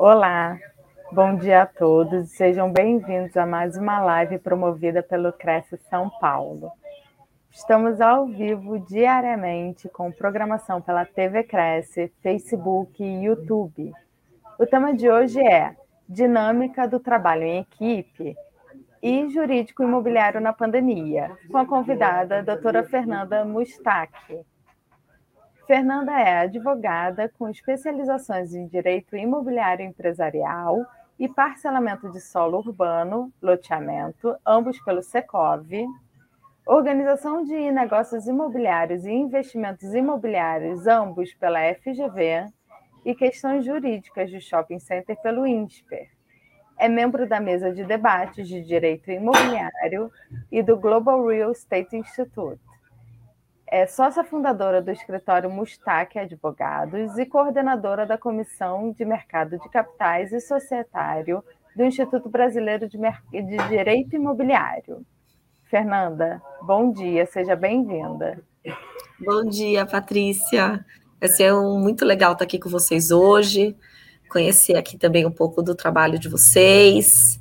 [0.00, 0.56] Olá,
[1.10, 2.28] bom dia a todos.
[2.28, 6.70] Sejam bem-vindos a mais uma live promovida pelo Cresce São Paulo.
[7.50, 13.92] Estamos ao vivo diariamente com programação pela TV Cresce, Facebook e YouTube.
[14.56, 15.74] O tema de hoje é
[16.08, 18.36] Dinâmica do trabalho em equipe
[19.02, 24.46] e jurídico imobiliário na pandemia, com a convidada a doutora Fernanda Mustaque.
[25.68, 30.82] Fernanda é advogada com especializações em direito imobiliário empresarial
[31.18, 35.68] e parcelamento de solo urbano, loteamento, ambos pelo Secov,
[36.64, 42.46] organização de negócios imobiliários e investimentos imobiliários, ambos pela FGV,
[43.04, 46.08] e questões jurídicas de shopping center pelo INSPER.
[46.78, 50.10] É membro da mesa de debates de direito imobiliário
[50.50, 52.67] e do Global Real Estate Institute.
[53.70, 60.32] É sócia fundadora do escritório Mustaque Advogados e coordenadora da Comissão de Mercado de Capitais
[60.32, 61.44] e Societário
[61.76, 65.04] do Instituto Brasileiro de, Mer de Direito Imobiliário.
[65.64, 68.42] Fernanda, bom dia, seja bem-vinda.
[69.20, 70.82] Bom dia, Patrícia.
[71.20, 73.76] Vai ser um, muito legal estar aqui com vocês hoje,
[74.30, 77.38] conhecer aqui também um pouco do trabalho de vocês,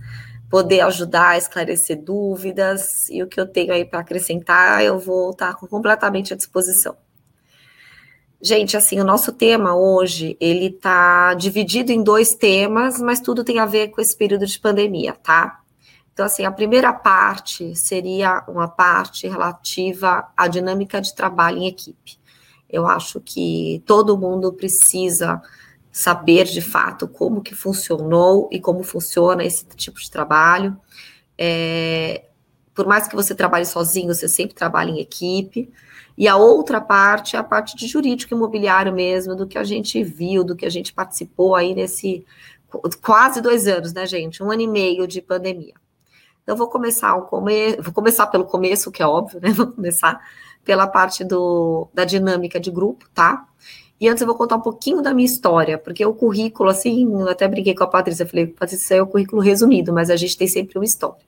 [0.50, 5.32] poder ajudar a esclarecer dúvidas e o que eu tenho aí para acrescentar, eu vou
[5.32, 6.96] estar completamente à disposição.
[8.42, 13.60] Gente, assim, o nosso tema hoje, ele está dividido em dois temas, mas tudo tem
[13.60, 15.60] a ver com esse período de pandemia, tá?
[16.14, 22.20] Então, assim, a primeira parte seria uma parte relativa à dinâmica de trabalho em equipe.
[22.70, 25.42] Eu acho que todo mundo precisa
[25.98, 30.78] saber de fato como que funcionou e como funciona esse tipo de trabalho.
[31.36, 32.26] É,
[32.72, 35.74] por mais que você trabalhe sozinho, você sempre trabalha em equipe.
[36.16, 40.04] E a outra parte é a parte de jurídico imobiliário mesmo, do que a gente
[40.04, 42.24] viu, do que a gente participou aí nesse
[43.02, 44.44] quase dois anos, né, gente?
[44.44, 45.74] Um ano e meio de pandemia.
[46.44, 47.76] Então, vou começar, o come...
[47.78, 49.50] vou começar pelo começo, que é óbvio, né?
[49.58, 50.22] Vou começar
[50.64, 53.48] pela parte do, da dinâmica de grupo, tá?
[54.00, 57.28] E antes eu vou contar um pouquinho da minha história, porque o currículo, assim, eu
[57.28, 60.48] até brinquei com a Patrícia, falei, Patrícia, é o currículo resumido, mas a gente tem
[60.48, 61.26] sempre uma história.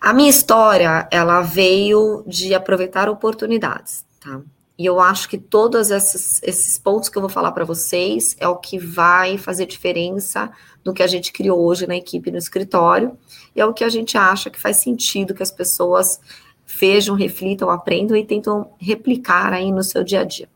[0.00, 4.40] A minha história, ela veio de aproveitar oportunidades, tá?
[4.78, 8.48] E eu acho que todos esses, esses pontos que eu vou falar para vocês é
[8.48, 10.50] o que vai fazer diferença
[10.82, 13.18] no que a gente criou hoje na equipe no escritório,
[13.54, 16.18] e é o que a gente acha que faz sentido que as pessoas
[16.66, 20.48] vejam, reflitam, aprendam e tentam replicar aí no seu dia a dia.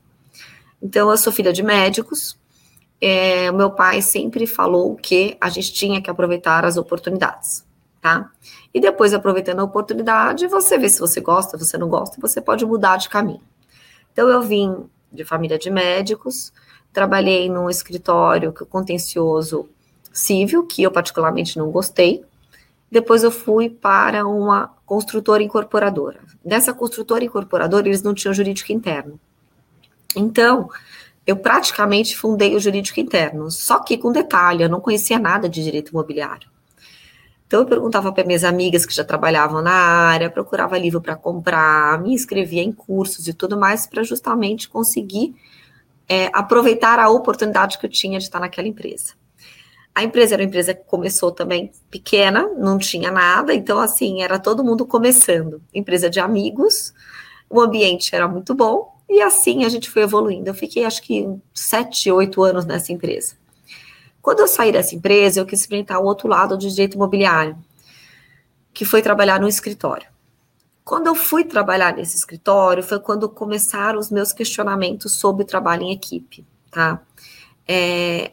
[0.84, 2.38] Então, eu sou filha de médicos,
[3.00, 7.64] é, meu pai sempre falou que a gente tinha que aproveitar as oportunidades,
[8.02, 8.30] tá?
[8.72, 12.66] E depois, aproveitando a oportunidade, você vê se você gosta, você não gosta, você pode
[12.66, 13.40] mudar de caminho.
[14.12, 16.52] Então, eu vim de família de médicos,
[16.92, 19.66] trabalhei num escritório que o contencioso
[20.12, 22.22] civil, que eu particularmente não gostei,
[22.90, 26.20] depois eu fui para uma construtora incorporadora.
[26.44, 29.18] Nessa construtora incorporadora, eles não tinham jurídico interno.
[30.16, 30.68] Então,
[31.26, 35.62] eu praticamente fundei o jurídico interno, só que com detalhe, eu não conhecia nada de
[35.62, 36.48] direito imobiliário.
[37.46, 42.00] Então, eu perguntava para minhas amigas que já trabalhavam na área, procurava livro para comprar,
[42.02, 45.34] me inscrevia em cursos e tudo mais, para justamente conseguir
[46.08, 49.12] é, aproveitar a oportunidade que eu tinha de estar naquela empresa.
[49.94, 54.38] A empresa era uma empresa que começou também pequena, não tinha nada, então assim, era
[54.38, 55.62] todo mundo começando.
[55.72, 56.92] Empresa de amigos,
[57.48, 60.48] o ambiente era muito bom, e assim a gente foi evoluindo.
[60.48, 63.36] Eu fiquei acho que sete, oito anos nessa empresa.
[64.20, 67.56] Quando eu saí dessa empresa, eu quis experimentar o outro lado do direito imobiliário,
[68.72, 70.06] que foi trabalhar no escritório.
[70.84, 75.92] Quando eu fui trabalhar nesse escritório, foi quando começaram os meus questionamentos sobre trabalho em
[75.92, 77.00] equipe, tá?
[77.66, 78.30] É,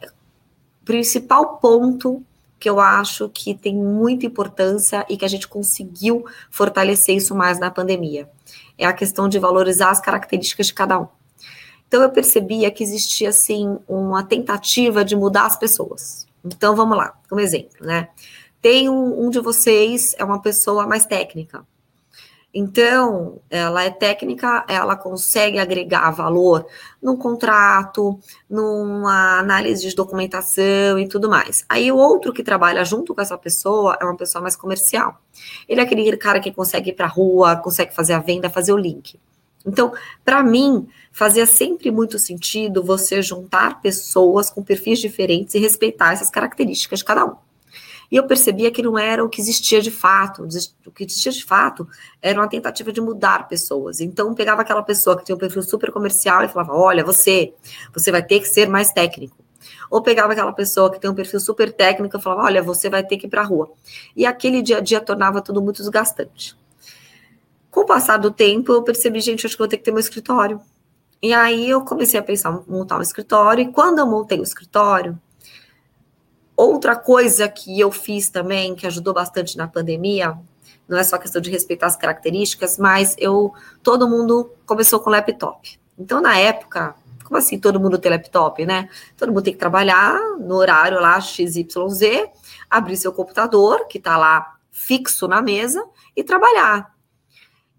[0.84, 2.22] principal ponto
[2.58, 7.58] que eu acho que tem muita importância e que a gente conseguiu fortalecer isso mais
[7.58, 8.30] na pandemia.
[8.82, 11.08] É a questão de valorizar as características de cada um.
[11.86, 16.26] Então eu percebia que existia assim uma tentativa de mudar as pessoas.
[16.44, 18.08] Então vamos lá, como exemplo, né?
[18.60, 21.66] Tem um, um de vocês é uma pessoa mais técnica,
[22.54, 26.66] então, ela é técnica, ela consegue agregar valor
[27.02, 28.18] num contrato,
[28.48, 31.64] numa análise de documentação e tudo mais.
[31.66, 35.18] Aí o outro que trabalha junto com essa pessoa é uma pessoa mais comercial.
[35.66, 38.72] Ele é aquele cara que consegue ir para a rua, consegue fazer a venda, fazer
[38.72, 39.18] o link.
[39.64, 46.12] Então, para mim, fazia sempre muito sentido você juntar pessoas com perfis diferentes e respeitar
[46.12, 47.51] essas características de cada um.
[48.12, 50.46] E eu percebia que não era o que existia de fato.
[50.86, 51.88] O que existia de fato
[52.20, 54.02] era uma tentativa de mudar pessoas.
[54.02, 57.54] Então, pegava aquela pessoa que tinha um perfil super comercial e falava: Olha, você,
[57.90, 59.42] você vai ter que ser mais técnico.
[59.90, 63.02] ou pegava aquela pessoa que tem um perfil super técnico e falava: olha, você vai
[63.02, 63.72] ter que ir para a rua.
[64.14, 66.54] E aquele dia a dia tornava tudo muito desgastante.
[67.70, 70.00] Com o passar do tempo, eu percebi, gente, acho que vou ter que ter meu
[70.00, 70.60] escritório.
[71.22, 75.18] E aí eu comecei a pensar montar um escritório, e quando eu montei o escritório,
[76.62, 80.38] outra coisa que eu fiz também, que ajudou bastante na pandemia,
[80.88, 85.78] não é só questão de respeitar as características, mas eu todo mundo começou com laptop.
[85.98, 86.94] Então, na época,
[87.24, 88.88] como assim todo mundo tem laptop, né?
[89.16, 92.28] Todo mundo tem que trabalhar no horário lá XYZ,
[92.68, 95.82] abrir seu computador, que está lá fixo na mesa,
[96.14, 96.92] e trabalhar.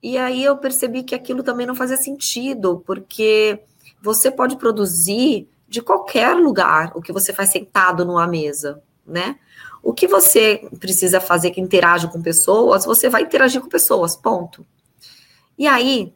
[0.01, 3.61] E aí eu percebi que aquilo também não fazia sentido, porque
[4.01, 9.39] você pode produzir de qualquer lugar o que você faz sentado numa mesa, né?
[9.81, 14.63] O que você precisa fazer que interage com pessoas, você vai interagir com pessoas, ponto.
[15.57, 16.13] E aí,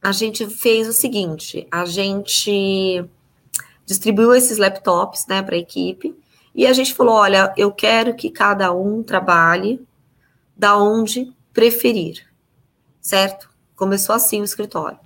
[0.00, 3.04] a gente fez o seguinte: a gente
[3.84, 6.16] distribuiu esses laptops né, para a equipe
[6.54, 9.84] e a gente falou: olha, eu quero que cada um trabalhe
[10.56, 12.24] da onde preferir,
[13.00, 13.50] certo?
[13.74, 15.03] Começou assim o escritório.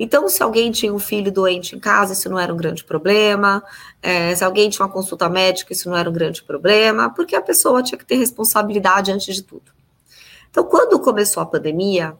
[0.00, 3.60] Então, se alguém tinha um filho doente em casa, isso não era um grande problema.
[4.00, 7.42] É, se alguém tinha uma consulta médica, isso não era um grande problema, porque a
[7.42, 9.72] pessoa tinha que ter responsabilidade antes de tudo.
[10.48, 12.16] Então, quando começou a pandemia,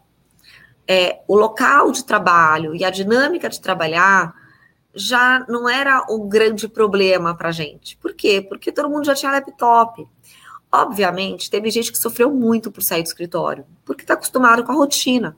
[0.89, 4.35] é, o local de trabalho e a dinâmica de trabalhar
[4.93, 7.97] já não era um grande problema para a gente.
[7.99, 8.45] Por quê?
[8.47, 10.05] Porque todo mundo já tinha laptop.
[10.73, 14.75] Obviamente, teve gente que sofreu muito por sair do escritório, porque está acostumado com a
[14.75, 15.37] rotina.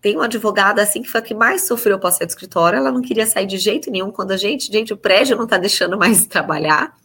[0.00, 2.76] Tem uma advogada assim que foi a que mais sofreu para sair do escritório.
[2.76, 4.12] Ela não queria sair de jeito nenhum.
[4.12, 6.96] Quando a gente, gente, o prédio não está deixando mais trabalhar.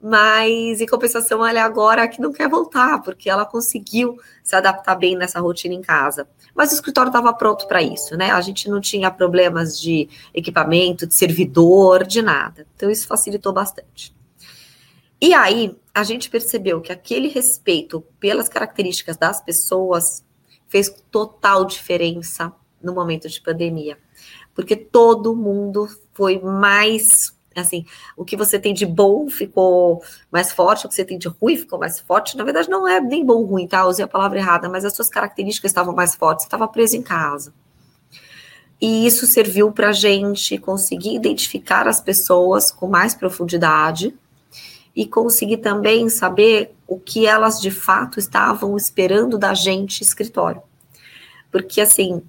[0.00, 4.94] Mas em compensação, ela é agora que não quer voltar, porque ela conseguiu se adaptar
[4.96, 6.28] bem nessa rotina em casa.
[6.54, 8.30] Mas o escritório estava pronto para isso, né?
[8.30, 12.66] A gente não tinha problemas de equipamento, de servidor, de nada.
[12.76, 14.14] Então isso facilitou bastante.
[15.18, 20.22] E aí, a gente percebeu que aquele respeito pelas características das pessoas
[20.74, 23.96] fez total diferença no momento de pandemia,
[24.52, 27.86] porque todo mundo foi mais assim,
[28.16, 31.56] o que você tem de bom ficou mais forte, o que você tem de ruim
[31.56, 32.36] ficou mais forte.
[32.36, 33.82] Na verdade, não é nem bom ruim, tá?
[33.82, 36.96] Eu usei a palavra errada, mas as suas características estavam mais fortes, você estava preso
[36.96, 37.54] em casa.
[38.80, 44.12] E isso serviu para a gente conseguir identificar as pessoas com mais profundidade
[44.94, 50.62] e conseguir também saber o que elas de fato estavam esperando da gente escritório.
[51.50, 52.22] Porque assim,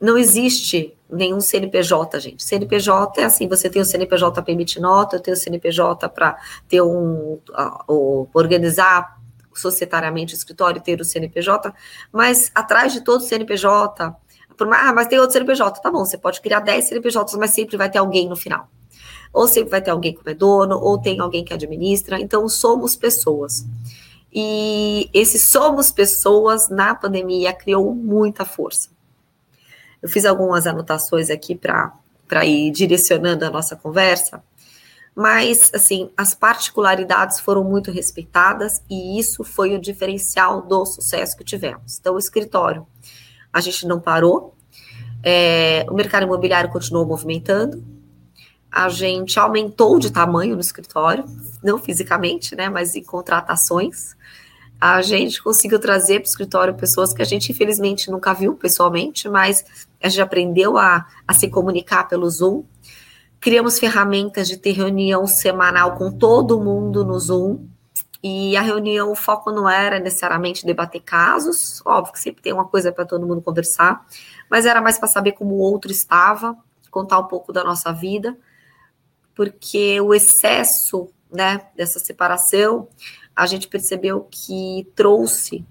[0.00, 2.44] não existe nenhum CNPJ, gente.
[2.44, 6.36] CNPJ é assim, você tem o CNPJ para emitir nota, eu tenho o CNPJ para
[6.68, 7.38] ter um
[7.88, 9.18] uh, organizar
[9.52, 11.72] societariamente o escritório, ter o CNPJ,
[12.12, 14.14] mas atrás de todo CNPJ,
[14.56, 17.76] por, ah, mas tem outro CNPJ, tá bom, você pode criar 10 CNPJs, mas sempre
[17.76, 18.68] vai ter alguém no final
[19.34, 22.20] ou sempre vai ter alguém que é dono, ou tem alguém que administra.
[22.20, 23.66] Então, somos pessoas.
[24.32, 28.90] E esse somos pessoas na pandemia criou muita força.
[30.00, 31.92] Eu fiz algumas anotações aqui para
[32.44, 34.42] ir direcionando a nossa conversa,
[35.16, 41.44] mas, assim, as particularidades foram muito respeitadas e isso foi o diferencial do sucesso que
[41.44, 41.98] tivemos.
[41.98, 42.86] Então, o escritório,
[43.52, 44.54] a gente não parou,
[45.22, 47.93] é, o mercado imobiliário continuou movimentando,
[48.74, 51.24] a gente aumentou de tamanho no escritório,
[51.62, 54.16] não fisicamente, né, mas em contratações.
[54.80, 59.28] A gente conseguiu trazer para o escritório pessoas que a gente, infelizmente, nunca viu pessoalmente,
[59.28, 62.64] mas a gente aprendeu a, a se comunicar pelo Zoom.
[63.38, 67.60] Criamos ferramentas de ter reunião semanal com todo mundo no Zoom.
[68.20, 72.64] E a reunião, o foco não era necessariamente debater casos, óbvio que sempre tem uma
[72.64, 74.04] coisa para todo mundo conversar,
[74.50, 76.56] mas era mais para saber como o outro estava,
[76.90, 78.36] contar um pouco da nossa vida
[79.34, 82.88] porque o excesso né, dessa separação,
[83.34, 85.64] a gente percebeu que trouxe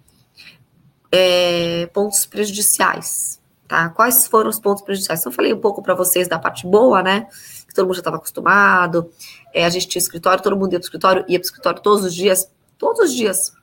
[1.12, 3.41] é, pontos prejudiciais.
[3.67, 3.89] Tá?
[3.89, 5.22] Quais foram os pontos prejudiciais?
[5.22, 7.27] Então, eu falei um pouco para vocês da parte boa, né?
[7.67, 9.10] Que todo mundo já estava acostumado.
[9.53, 11.82] É, a gente tinha escritório, todo mundo ia para o escritório, ia para o escritório
[11.82, 12.51] todos os dias.
[12.77, 13.53] Todos os dias.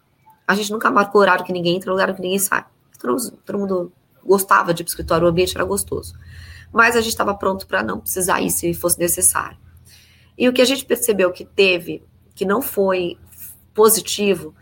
[0.49, 2.65] A gente nunca marcou horário que ninguém entra, lugar que ninguém sai.
[2.99, 3.93] Todo, todo mundo
[4.25, 6.15] gostava de ir para o escritório, o ambiente era gostoso.
[6.73, 9.57] Mas a gente estava pronto para não precisar ir se fosse necessário.
[10.41, 12.03] E o que a gente percebeu que teve,
[12.35, 13.19] que não foi
[13.75, 14.55] positivo,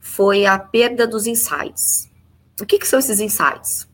[0.00, 2.10] foi a perda dos insights.
[2.58, 3.86] O que, que são esses insights?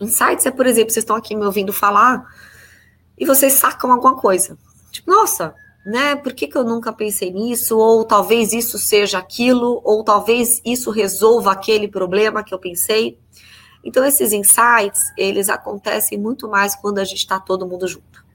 [0.00, 2.26] Insights é, por exemplo, vocês estão aqui me ouvindo falar
[3.16, 4.58] e vocês sacam alguma coisa.
[4.90, 5.54] Tipo, nossa,
[5.86, 6.16] né?
[6.16, 7.78] Por que, que eu nunca pensei nisso?
[7.78, 13.16] Ou talvez isso seja aquilo, ou talvez isso resolva aquele problema que eu pensei.
[13.84, 18.26] Então, esses insights, eles acontecem muito mais quando a gente está todo mundo junto.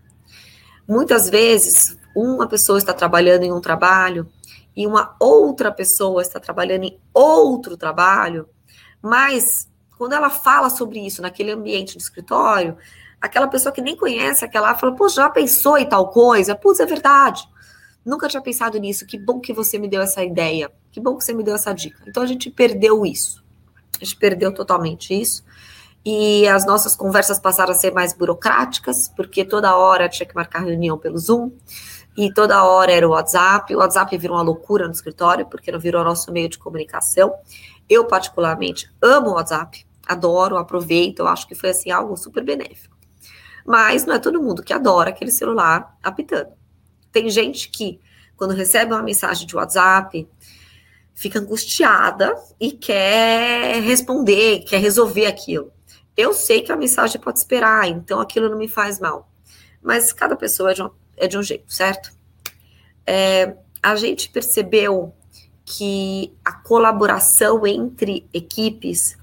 [0.88, 4.28] Muitas vezes uma pessoa está trabalhando em um trabalho
[4.76, 8.48] e uma outra pessoa está trabalhando em outro trabalho,
[9.02, 12.78] mas quando ela fala sobre isso naquele ambiente de escritório,
[13.22, 16.56] aquela pessoa que nem conhece aquela fala, pô, já pensou em tal coisa?
[16.56, 17.48] Putz, é verdade.
[18.06, 19.06] Nunca tinha pensado nisso.
[19.06, 20.70] Que bom que você me deu essa ideia.
[20.92, 22.04] Que bom que você me deu essa dica.
[22.06, 23.42] Então a gente perdeu isso.
[24.02, 25.44] A gente perdeu totalmente isso.
[26.06, 30.60] E as nossas conversas passaram a ser mais burocráticas, porque toda hora tinha que marcar
[30.60, 31.52] reunião pelo Zoom,
[32.16, 33.76] e toda hora era o WhatsApp.
[33.76, 37.34] O WhatsApp virou uma loucura no escritório, porque não virou nosso meio de comunicação.
[37.90, 42.96] Eu, particularmente, amo o WhatsApp, adoro, aproveito, eu acho que foi assim algo super benéfico.
[43.66, 46.52] Mas não é todo mundo que adora aquele celular apitando.
[47.12, 48.00] Tem gente que,
[48.36, 50.28] quando recebe uma mensagem de WhatsApp,
[51.14, 55.72] fica angustiada e quer responder, quer resolver aquilo.
[56.16, 59.30] Eu sei que a mensagem pode esperar, então aquilo não me faz mal.
[59.82, 62.12] Mas cada pessoa é de um, é de um jeito, certo?
[63.06, 65.14] É, a gente percebeu
[65.66, 69.18] que a colaboração entre equipes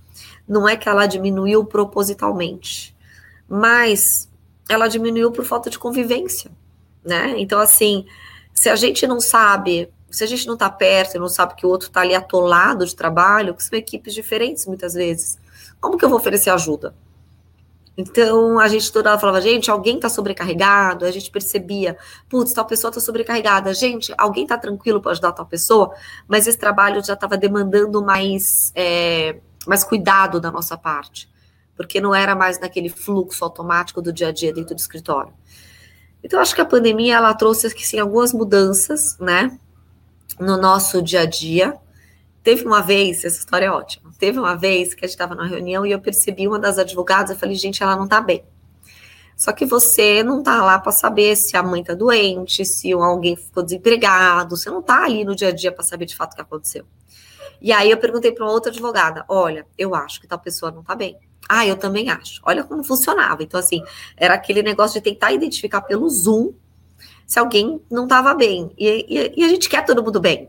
[0.46, 2.96] não é que ela diminuiu propositalmente,
[3.48, 4.28] mas
[4.68, 6.50] ela diminuiu por falta de convivência,
[7.04, 7.34] né?
[7.38, 8.06] Então, assim,
[8.52, 11.66] se a gente não sabe, se a gente não está perto e não sabe que
[11.66, 15.38] o outro está ali atolado de trabalho, que são equipes diferentes muitas vezes,
[15.80, 16.94] como que eu vou oferecer ajuda?
[18.00, 21.98] Então, a gente toda hora falava, gente, alguém está sobrecarregado, a gente percebia,
[22.30, 25.94] putz, tal pessoa está sobrecarregada, gente, alguém está tranquilo para ajudar tal pessoa,
[26.26, 31.28] mas esse trabalho já estava demandando mais, é, mais cuidado da nossa parte,
[31.76, 35.34] porque não era mais naquele fluxo automático do dia a dia dentro do escritório.
[36.24, 39.58] Então, acho que a pandemia, ela trouxe, assim, algumas mudanças, né,
[40.38, 41.76] no nosso dia a dia,
[42.42, 44.10] Teve uma vez, essa história é ótima.
[44.18, 47.30] Teve uma vez que a gente estava numa reunião e eu percebi uma das advogadas,
[47.30, 48.44] eu falei, gente, ela não tá bem.
[49.36, 53.36] Só que você não tá lá para saber se a mãe tá doente, se alguém
[53.36, 56.36] ficou desempregado, você não tá ali no dia a dia para saber de fato o
[56.36, 56.84] que aconteceu.
[57.60, 60.82] E aí eu perguntei para uma outra advogada: olha, eu acho que tal pessoa não
[60.82, 61.16] tá bem.
[61.48, 62.40] Ah, eu também acho.
[62.44, 63.42] Olha como funcionava.
[63.42, 63.82] Então, assim,
[64.16, 66.52] era aquele negócio de tentar identificar pelo Zoom
[67.26, 68.70] se alguém não estava bem.
[68.78, 70.48] E, e, e, a gente quer todo mundo bem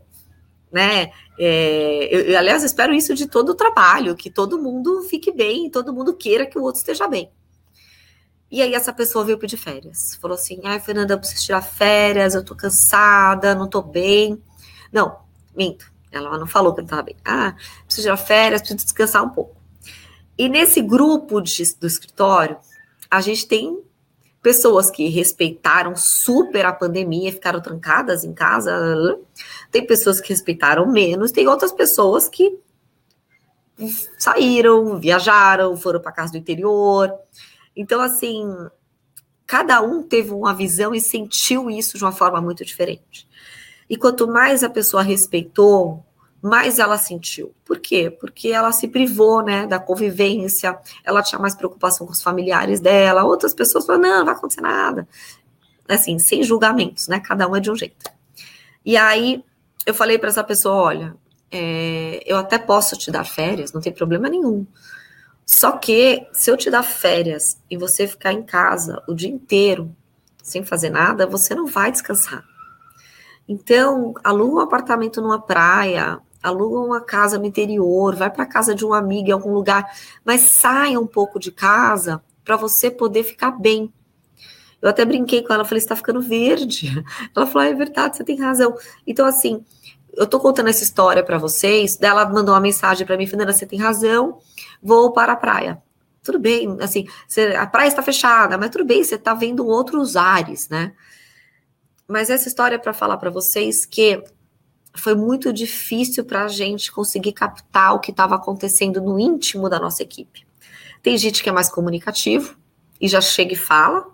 [0.72, 1.10] né?
[1.38, 5.70] É, eu, eu, aliás, espero isso de todo o trabalho, que todo mundo fique bem,
[5.70, 7.30] todo mundo queira que o outro esteja bem.
[8.50, 10.16] E aí essa pessoa veio pedir férias.
[10.20, 14.42] Falou assim: ai, Fernanda, eu preciso tirar férias, eu tô cansada, não tô bem.
[14.92, 15.20] Não,
[15.56, 15.90] minto.
[16.10, 17.16] Ela não falou que não estava bem.
[17.24, 17.54] Ah,
[17.86, 19.56] preciso tirar férias, preciso descansar um pouco.
[20.36, 22.58] E nesse grupo de, do escritório,
[23.10, 23.82] a gente tem
[24.42, 29.18] pessoas que respeitaram super a pandemia, ficaram trancadas em casa,
[29.70, 32.58] tem pessoas que respeitaram menos, tem outras pessoas que
[34.18, 37.12] saíram, viajaram, foram para casa do interior.
[37.74, 38.44] Então, assim,
[39.46, 43.28] cada um teve uma visão e sentiu isso de uma forma muito diferente.
[43.88, 46.04] E quanto mais a pessoa respeitou,
[46.42, 47.54] mais ela sentiu.
[47.64, 48.10] Por quê?
[48.10, 53.24] Porque ela se privou, né, da convivência, ela tinha mais preocupação com os familiares dela,
[53.24, 55.06] outras pessoas falaram, não, não vai acontecer nada.
[55.88, 58.10] Assim, sem julgamentos, né, cada um é de um jeito.
[58.84, 59.44] E aí,
[59.86, 61.16] eu falei para essa pessoa, olha,
[61.50, 64.66] é, eu até posso te dar férias, não tem problema nenhum.
[65.46, 69.94] Só que, se eu te dar férias e você ficar em casa o dia inteiro,
[70.42, 72.44] sem fazer nada, você não vai descansar.
[73.46, 78.84] Então, aluga um apartamento numa praia, aluga uma casa no interior, vai para casa de
[78.84, 79.90] um amigo em algum lugar,
[80.24, 83.92] mas saia um pouco de casa para você poder ficar bem.
[84.80, 86.92] Eu até brinquei com ela, falei, está ficando verde.
[87.36, 88.74] Ela falou, ah, é verdade, você tem razão.
[89.06, 89.64] Então, assim,
[90.12, 93.64] eu tô contando essa história para vocês, ela mandou uma mensagem para mim, Fernanda, você
[93.64, 94.38] tem razão,
[94.82, 95.80] vou para a praia.
[96.22, 100.16] Tudo bem, assim, você, a praia está fechada, mas tudo bem, você está vendo outros
[100.16, 100.92] ares, né?
[102.06, 104.22] Mas essa história é para falar para vocês que
[104.94, 109.78] foi muito difícil para a gente conseguir captar o que estava acontecendo no íntimo da
[109.78, 110.46] nossa equipe.
[111.02, 112.56] Tem gente que é mais comunicativo
[113.00, 114.06] e já chega e fala,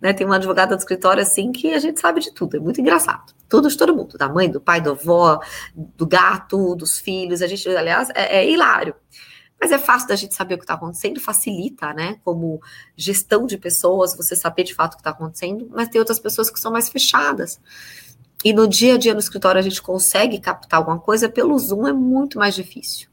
[0.00, 0.12] né?
[0.12, 3.32] Tem uma advogada do escritório assim que a gente sabe de tudo, é muito engraçado.
[3.48, 5.40] Tudo de todo mundo, da mãe, do pai, do avó,
[5.74, 7.42] do gato, dos filhos.
[7.42, 8.94] A gente, aliás, é, é hilário.
[9.60, 12.18] Mas é fácil da gente saber o que está acontecendo, facilita, né?
[12.24, 12.60] Como
[12.96, 16.50] gestão de pessoas, você saber de fato o que está acontecendo, mas tem outras pessoas
[16.50, 17.60] que são mais fechadas.
[18.44, 21.86] E no dia a dia no escritório a gente consegue captar alguma coisa, pelo Zoom
[21.86, 23.12] é muito mais difícil.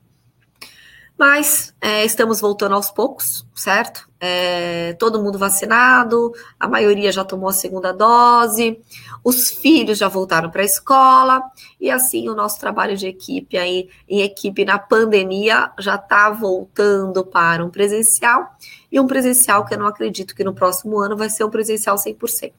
[1.19, 4.09] Mas é, estamos voltando aos poucos, certo?
[4.21, 8.79] É, todo mundo vacinado, a maioria já tomou a segunda dose,
[9.21, 11.43] os filhos já voltaram para a escola,
[11.77, 17.25] e assim o nosso trabalho de equipe aí, em equipe na pandemia, já está voltando
[17.25, 18.55] para um presencial,
[18.89, 21.97] e um presencial que eu não acredito que no próximo ano vai ser um presencial
[21.97, 22.53] 100%.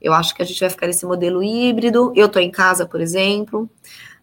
[0.00, 2.12] Eu acho que a gente vai ficar nesse modelo híbrido.
[2.14, 3.68] Eu estou em casa, por exemplo.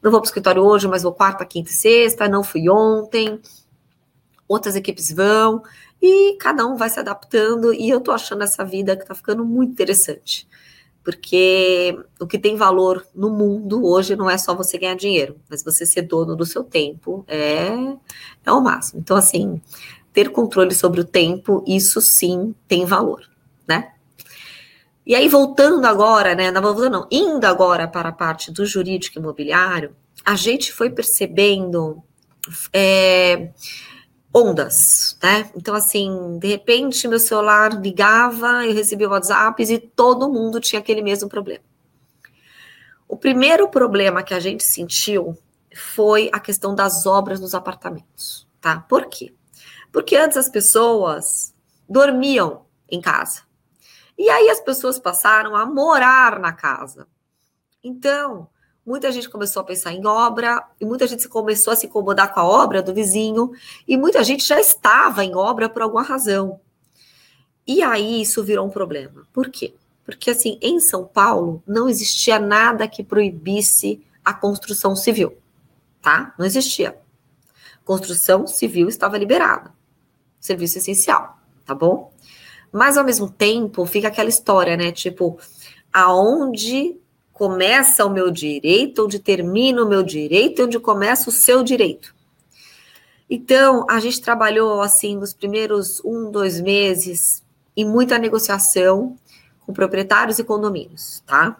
[0.02, 2.28] Não vou para o escritório hoje, mas vou quarta, quinta e sexta.
[2.28, 3.40] Não fui ontem.
[4.48, 5.62] Outras equipes vão.
[6.02, 7.74] E cada um vai se adaptando.
[7.74, 10.48] E eu estou achando essa vida que está ficando muito interessante.
[11.04, 15.64] Porque o que tem valor no mundo hoje não é só você ganhar dinheiro, mas
[15.64, 17.68] você ser dono do seu tempo é,
[18.44, 19.02] é o máximo.
[19.02, 19.62] Então, assim,
[20.12, 23.35] ter controle sobre o tempo, isso sim tem valor?
[25.06, 26.50] E aí, voltando agora, né?
[26.50, 32.04] Não voltando, não, indo agora para a parte do jurídico imobiliário, a gente foi percebendo
[32.74, 33.52] é,
[34.34, 35.50] ondas, né?
[35.56, 41.02] Então, assim, de repente, meu celular ligava, eu recebia WhatsApps e todo mundo tinha aquele
[41.02, 41.64] mesmo problema.
[43.08, 45.38] O primeiro problema que a gente sentiu
[45.76, 48.80] foi a questão das obras nos apartamentos, tá?
[48.90, 49.34] Por quê?
[49.92, 51.54] Porque antes as pessoas
[51.88, 53.45] dormiam em casa.
[54.18, 57.08] E aí as pessoas passaram a morar na casa.
[57.84, 58.48] Então,
[58.86, 62.40] muita gente começou a pensar em obra, e muita gente começou a se incomodar com
[62.40, 63.52] a obra do vizinho,
[63.88, 66.60] e muita gente já estava em obra por alguma razão.
[67.68, 69.28] E aí isso virou um problema.
[69.34, 69.74] Por quê?
[70.06, 75.36] Porque assim, em São Paulo não existia nada que proibisse a construção civil,
[76.02, 76.34] tá?
[76.38, 76.98] Não existia.
[77.84, 79.74] Construção civil estava liberada.
[80.40, 82.12] Serviço essencial, tá bom?
[82.76, 84.92] Mas ao mesmo tempo fica aquela história, né?
[84.92, 85.40] Tipo,
[85.94, 86.98] aonde
[87.32, 92.14] começa o meu direito, onde termina o meu direito, onde começa o seu direito.
[93.30, 97.42] Então, a gente trabalhou assim nos primeiros um, dois meses
[97.78, 99.18] em muita negociação
[99.62, 101.56] com proprietários e condomínios, tá?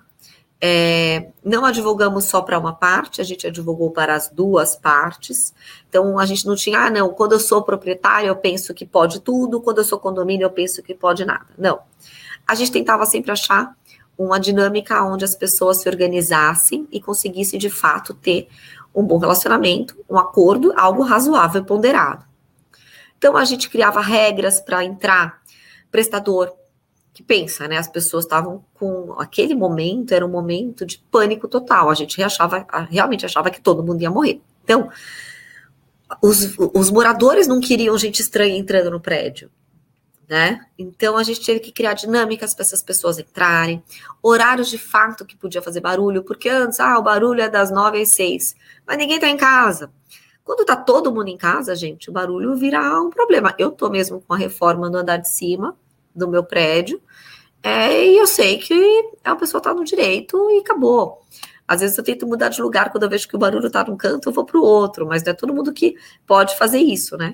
[0.68, 5.54] É, não advogamos só para uma parte, a gente advogou para as duas partes.
[5.88, 9.20] Então, a gente não tinha, ah, não, quando eu sou proprietário, eu penso que pode
[9.20, 11.46] tudo, quando eu sou condomínio, eu penso que pode nada.
[11.56, 11.82] Não.
[12.48, 13.78] A gente tentava sempre achar
[14.18, 18.48] uma dinâmica onde as pessoas se organizassem e conseguissem, de fato, ter
[18.94, 22.26] um bom relacionamento, um acordo, algo razoável e ponderado.
[23.20, 25.44] Então, a gente criava regras para entrar
[25.92, 26.52] prestador,
[27.16, 27.78] que pensa, né?
[27.78, 31.90] As pessoas estavam com aquele momento era um momento de pânico total.
[31.90, 34.42] A gente achava, realmente achava que todo mundo ia morrer.
[34.66, 34.90] Então,
[36.22, 39.50] os, os moradores não queriam gente estranha entrando no prédio,
[40.28, 40.60] né?
[40.78, 43.82] Então a gente teve que criar dinâmicas para essas pessoas entrarem,
[44.22, 48.02] horários de fato que podia fazer barulho, porque antes, ah, o barulho é das nove
[48.02, 49.90] às seis, mas ninguém tá em casa.
[50.44, 53.56] Quando tá todo mundo em casa, gente, o barulho vira um problema.
[53.58, 55.78] Eu tô mesmo com a reforma no andar de cima,
[56.16, 57.02] do meu prédio,
[57.62, 61.26] é, e eu sei que a pessoa está no direito e acabou.
[61.68, 63.98] Às vezes eu tento mudar de lugar quando eu vejo que o barulho está num
[63.98, 65.96] canto, eu vou para o outro, mas não é todo mundo que
[66.28, 67.34] pode fazer isso, né?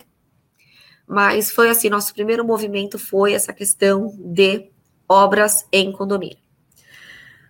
[1.06, 4.72] Mas foi assim, nosso primeiro movimento foi essa questão de
[5.08, 6.38] obras em condomínio.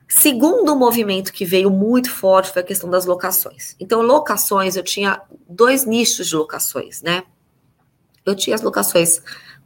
[0.07, 3.75] Segundo movimento que veio muito forte foi a questão das locações.
[3.79, 7.23] Então, locações, eu tinha dois nichos de locações, né?
[8.25, 9.21] Eu tinha as locações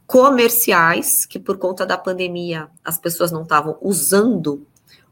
[0.06, 4.66] comerciais, que por conta da pandemia as pessoas não estavam usando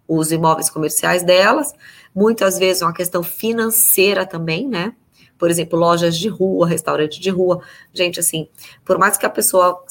[0.07, 1.72] os imóveis comerciais delas,
[2.14, 4.94] muitas vezes uma questão financeira também, né?
[5.37, 7.61] Por exemplo, lojas de rua, restaurante de rua.
[7.92, 8.48] Gente, assim,
[8.85, 9.83] por mais que a pessoa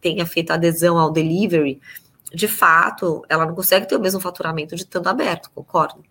[0.00, 1.80] tenha feito adesão ao delivery,
[2.32, 6.02] de fato, ela não consegue ter o mesmo faturamento de estando aberto, concordo?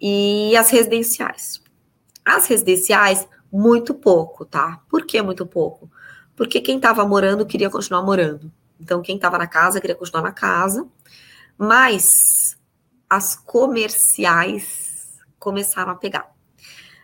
[0.00, 1.62] E as residenciais.
[2.24, 4.80] As residenciais, muito pouco, tá?
[4.90, 5.90] Por que muito pouco?
[6.36, 8.50] Porque quem estava morando queria continuar morando.
[8.80, 10.86] Então, quem estava na casa queria continuar na casa,
[11.56, 12.56] mas
[13.08, 16.34] as comerciais começaram a pegar.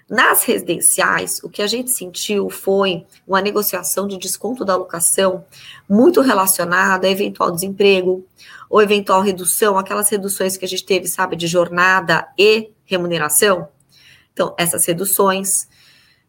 [0.08, 5.44] Nas residenciais, o que a gente sentiu foi uma negociação de desconto da locação
[5.88, 8.26] muito relacionada a eventual desemprego
[8.68, 13.68] ou eventual redução, aquelas reduções que a gente teve, sabe, de jornada e remuneração.
[14.32, 15.68] Então, essas reduções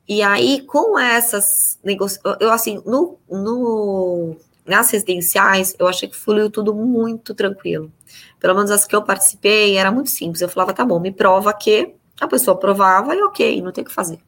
[0.07, 4.35] e aí, com essas negociações, eu assim, no, no,
[4.65, 7.91] nas residenciais, eu achei que fluiu tudo muito tranquilo.
[8.39, 10.41] Pelo menos as que eu participei, era muito simples.
[10.41, 13.87] Eu falava, tá bom, me prova que a pessoa provava e ok, não tem o
[13.87, 14.19] que fazer.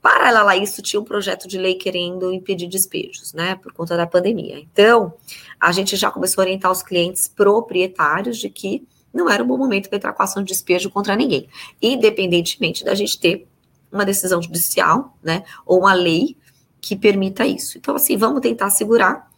[0.00, 4.06] Paralelo a isso, tinha um projeto de lei querendo impedir despejos, né, por conta da
[4.06, 4.58] pandemia.
[4.60, 5.14] Então,
[5.58, 9.56] a gente já começou a orientar os clientes proprietários de que não era um bom
[9.56, 11.48] momento para entrar com ação de despejo contra ninguém,
[11.82, 13.48] independentemente da gente ter
[13.96, 16.36] uma decisão judicial, né, ou uma lei
[16.80, 17.78] que permita isso.
[17.78, 19.28] Então, assim, vamos tentar segurar,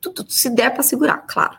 [0.00, 1.58] tudo, se der para segurar, claro.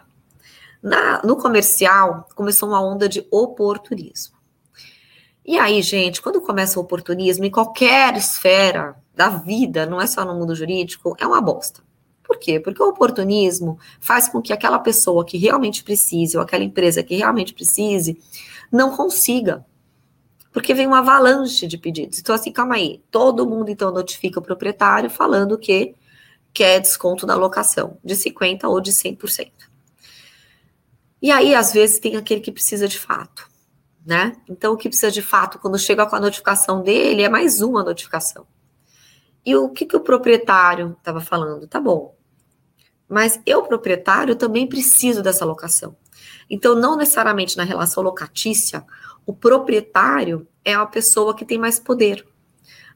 [0.82, 4.36] Na, no comercial, começou uma onda de oportunismo.
[5.44, 10.26] E aí, gente, quando começa o oportunismo, em qualquer esfera da vida, não é só
[10.26, 11.84] no mundo jurídico, é uma bosta.
[12.24, 12.60] Por quê?
[12.60, 17.16] Porque o oportunismo faz com que aquela pessoa que realmente precise, ou aquela empresa que
[17.16, 18.20] realmente precise,
[18.72, 19.64] não consiga.
[20.56, 22.18] Porque vem uma avalanche de pedidos.
[22.18, 23.04] Então, assim, calma aí.
[23.12, 25.94] Todo mundo, então, notifica o proprietário falando que
[26.54, 29.52] quer desconto na locação, de 50% ou de 100%.
[31.22, 33.50] E aí, às vezes, tem aquele que precisa de fato,
[34.06, 34.38] né?
[34.48, 37.84] Então, o que precisa de fato, quando chega com a notificação dele, é mais uma
[37.84, 38.48] notificação.
[39.46, 41.68] E o que, que o proprietário estava falando?
[41.68, 42.16] Tá bom,
[43.10, 45.98] mas eu, proprietário, também preciso dessa locação.
[46.50, 48.86] Então, não necessariamente na relação locatícia,
[49.26, 52.26] o proprietário é a pessoa que tem mais poder.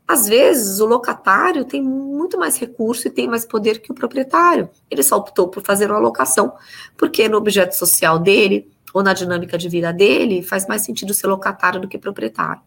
[0.07, 4.67] Às vezes, o locatário tem muito mais recurso e tem mais poder que o proprietário.
[4.89, 6.51] Ele só optou por fazer uma locação,
[6.97, 11.27] porque no objeto social dele, ou na dinâmica de vida dele, faz mais sentido ser
[11.27, 12.61] locatário do que proprietário.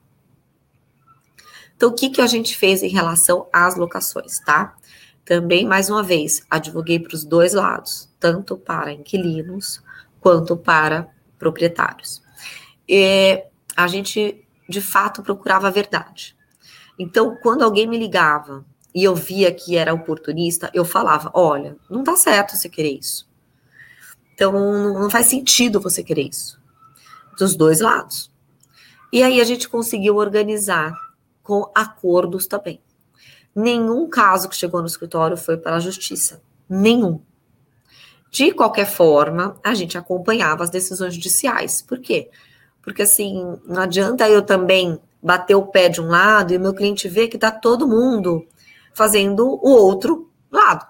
[1.76, 4.76] Então, o que, que a gente fez em relação às locações, tá?
[5.24, 9.82] Também, mais uma vez, advoguei para os dois lados, tanto para inquilinos
[10.20, 11.08] quanto para
[11.40, 12.22] proprietários.
[12.88, 13.44] E
[13.76, 16.36] a gente, de fato, procurava a verdade.
[16.98, 22.02] Então, quando alguém me ligava e eu via que era oportunista, eu falava: olha, não
[22.02, 23.28] dá certo você querer isso.
[24.34, 24.52] Então,
[24.98, 26.60] não faz sentido você querer isso.
[27.38, 28.30] Dos dois lados.
[29.12, 30.94] E aí a gente conseguiu organizar
[31.42, 32.80] com acordos também.
[33.54, 36.42] Nenhum caso que chegou no escritório foi para a justiça.
[36.68, 37.20] Nenhum.
[38.30, 41.82] De qualquer forma, a gente acompanhava as decisões judiciais.
[41.82, 42.30] Por quê?
[43.02, 47.08] Assim, não adianta eu também bater o pé de um lado e o meu cliente
[47.08, 48.46] ver que está todo mundo
[48.92, 50.86] fazendo o outro lado.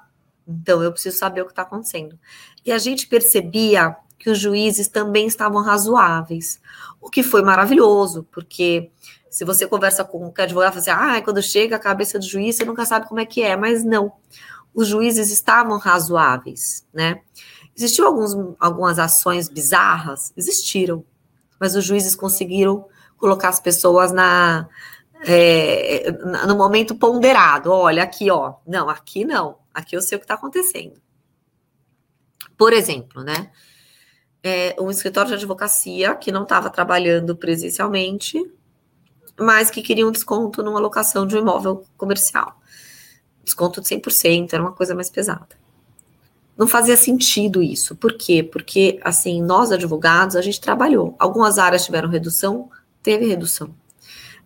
[0.49, 2.19] Então, eu preciso saber o que está acontecendo.
[2.65, 6.61] E a gente percebia que os juízes também estavam razoáveis,
[7.01, 8.91] o que foi maravilhoso, porque
[9.29, 12.57] se você conversa com o advogado, você assim, ah, quando chega a cabeça do juiz,
[12.57, 14.13] você nunca sabe como é que é, mas não.
[14.75, 17.21] Os juízes estavam razoáveis, né?
[17.77, 20.33] Existiam alguns, algumas ações bizarras?
[20.37, 21.05] Existiram,
[21.63, 24.69] mas os juízes conseguiram colocar as pessoas na,
[25.25, 26.11] é,
[26.49, 27.71] no momento ponderado.
[27.71, 28.55] Olha, aqui, ó.
[28.67, 29.59] Não, aqui não.
[29.73, 31.01] Aqui eu sei o que está acontecendo.
[32.59, 33.53] Por exemplo, né?
[34.43, 38.39] É, um escritório de advocacia que não estava trabalhando presencialmente
[39.39, 42.61] mas que queriam um desconto numa locação de um imóvel comercial.
[43.43, 45.62] Desconto de 100%, era uma coisa mais pesada.
[46.63, 47.97] Não fazia sentido isso.
[47.97, 48.41] Por quê?
[48.41, 51.17] Porque, assim, nós advogados, a gente trabalhou.
[51.19, 52.71] Algumas áreas tiveram redução,
[53.03, 53.75] teve redução.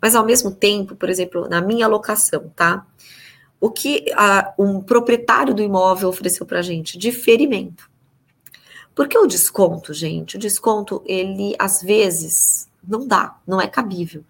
[0.00, 2.87] Mas, ao mesmo tempo, por exemplo, na minha locação, tá?
[3.61, 6.96] O que a, um proprietário do imóvel ofereceu para a gente?
[6.96, 7.90] Diferimento.
[8.94, 14.24] Porque o desconto, gente, o desconto, ele, às vezes, não dá, não é cabível.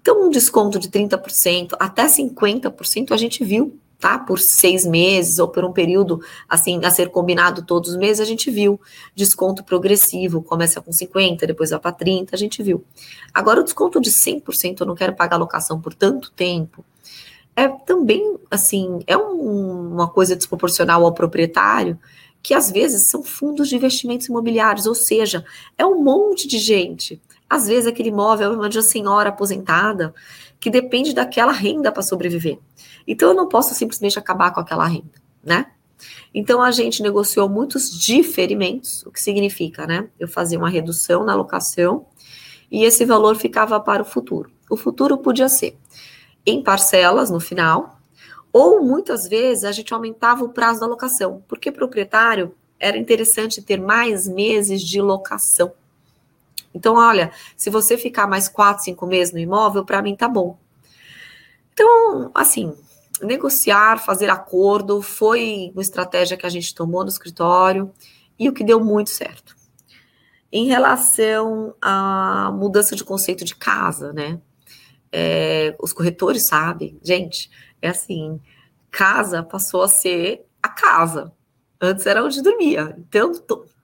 [0.00, 4.18] Então, um desconto de 30%, até 50%, a gente viu, tá?
[4.18, 8.24] Por seis meses ou por um período, assim, a ser combinado todos os meses, a
[8.24, 8.80] gente viu.
[9.14, 12.84] Desconto progressivo, começa com 50%, depois vai para 30%, a gente viu.
[13.32, 16.84] Agora, o desconto de 100%, eu não quero pagar locação por tanto tempo,
[17.54, 21.96] é também, assim, é um, uma coisa desproporcional ao proprietário,
[22.42, 25.44] que às vezes são fundos de investimentos imobiliários, ou seja,
[25.78, 30.14] é um monte de gente às vezes, aquele imóvel é de uma senhora aposentada
[30.58, 32.58] que depende daquela renda para sobreviver.
[33.06, 35.66] Então, eu não posso simplesmente acabar com aquela renda, né?
[36.34, 40.08] Então, a gente negociou muitos diferimentos, o que significa, né?
[40.18, 42.06] Eu fazia uma redução na locação
[42.70, 44.50] e esse valor ficava para o futuro.
[44.70, 45.78] O futuro podia ser
[46.44, 48.00] em parcelas no final,
[48.52, 53.80] ou muitas vezes a gente aumentava o prazo da locação, porque proprietário era interessante ter
[53.80, 55.72] mais meses de locação.
[56.74, 60.58] Então, olha, se você ficar mais quatro, cinco meses no imóvel, para mim tá bom.
[61.72, 62.74] Então, assim,
[63.26, 67.92] negociar, fazer acordo foi uma estratégia que a gente tomou no escritório
[68.38, 69.56] e o que deu muito certo.
[70.50, 74.40] Em relação à mudança de conceito de casa, né?
[75.10, 78.40] É, os corretores sabem, gente, é assim,
[78.90, 81.32] casa passou a ser a casa.
[81.80, 82.96] Antes era onde dormia.
[82.98, 83.32] Então,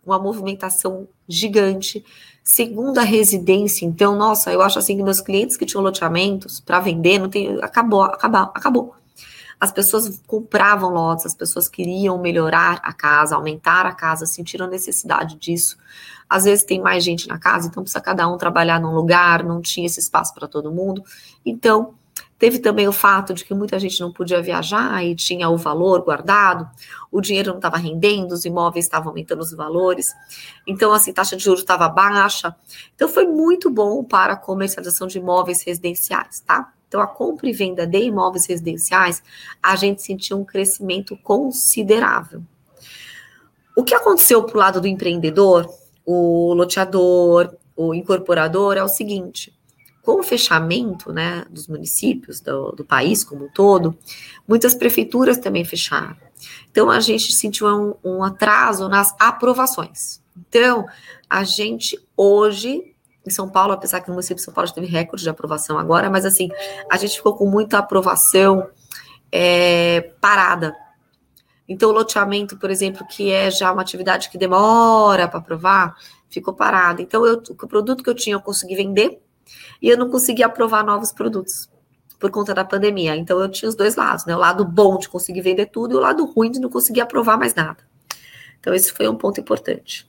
[0.05, 2.05] uma movimentação gigante.
[2.42, 7.18] Segunda residência, então, nossa, eu acho assim que meus clientes que tinham loteamentos para vender,
[7.18, 8.94] não tem, acabou, acabou, acabou.
[9.61, 15.37] As pessoas compravam lotes, as pessoas queriam melhorar a casa, aumentar a casa, sentiram necessidade
[15.37, 15.77] disso.
[16.29, 19.61] Às vezes tem mais gente na casa, então precisa cada um trabalhar num lugar, não
[19.61, 21.03] tinha esse espaço para todo mundo.
[21.44, 21.94] Então,
[22.38, 26.03] Teve também o fato de que muita gente não podia viajar e tinha o valor
[26.03, 26.71] guardado,
[27.11, 30.14] o dinheiro não estava rendendo, os imóveis estavam aumentando os valores.
[30.64, 32.55] Então, assim, taxa de juros estava baixa.
[32.94, 36.73] Então, foi muito bom para a comercialização de imóveis residenciais, tá?
[36.88, 39.22] Então, a compra e venda de imóveis residenciais,
[39.62, 42.42] a gente sentiu um crescimento considerável.
[43.77, 45.70] O que aconteceu para o lado do empreendedor,
[46.05, 49.55] o loteador, o incorporador, é o seguinte:
[50.03, 53.96] com o fechamento né, dos municípios, do, do país como um todo,
[54.48, 56.16] muitas prefeituras também fecharam.
[56.70, 60.22] Então, a gente sentiu um, um atraso nas aprovações.
[60.37, 60.87] Então,
[61.29, 62.94] a gente hoje
[63.29, 66.11] em São Paulo, apesar que no município de São Paulo teve recorde de aprovação agora,
[66.11, 66.49] mas assim,
[66.91, 68.69] a gente ficou com muita aprovação
[69.31, 70.75] é, parada.
[71.69, 75.95] Então, o loteamento, por exemplo, que é já uma atividade que demora para aprovar,
[76.31, 77.03] ficou parado.
[77.03, 79.21] Então, eu, o produto que eu tinha eu consegui vender
[79.81, 81.69] e eu não consegui aprovar novos produtos
[82.19, 83.14] por conta da pandemia.
[83.17, 84.35] Então, eu tinha os dois lados, né?
[84.35, 87.38] O lado bom de conseguir vender tudo e o lado ruim de não conseguir aprovar
[87.38, 87.87] mais nada.
[88.59, 90.08] Então, esse foi um ponto importante.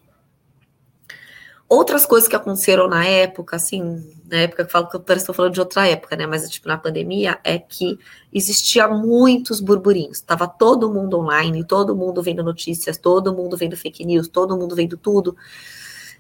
[1.70, 5.36] Outras coisas que aconteceram na época, assim, na época que eu falo que eu estou
[5.36, 6.26] falando de outra época, né?
[6.26, 8.00] Mas tipo, na pandemia, é que
[8.34, 10.18] existia muitos burburinhos.
[10.18, 14.76] Estava todo mundo online, todo mundo vendo notícias, todo mundo vendo fake news, todo mundo
[14.76, 15.38] vendo tudo.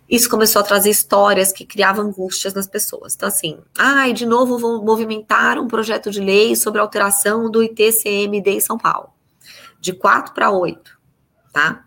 [0.08, 3.16] Isso começou a trazer histórias que criavam angústias nas pessoas.
[3.16, 7.64] Então, assim, ai, ah, de novo vão movimentar um projeto de lei sobre alteração do
[7.64, 9.10] ITCMD em São Paulo.
[9.80, 10.92] De 4 para 8,
[11.52, 11.86] tá?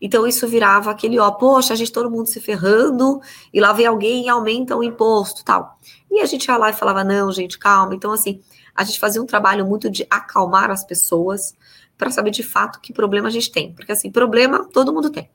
[0.00, 3.20] Então isso virava aquele, ó, poxa, a gente todo mundo se ferrando,
[3.52, 5.78] e lá vem alguém e aumenta o imposto, tal.
[6.10, 7.94] E a gente ia lá e falava, não, gente, calma.
[7.94, 8.40] Então, assim,
[8.74, 11.52] a gente fazia um trabalho muito de acalmar as pessoas
[11.96, 13.74] para saber de fato que problema a gente tem.
[13.74, 15.28] Porque, assim, problema todo mundo tem.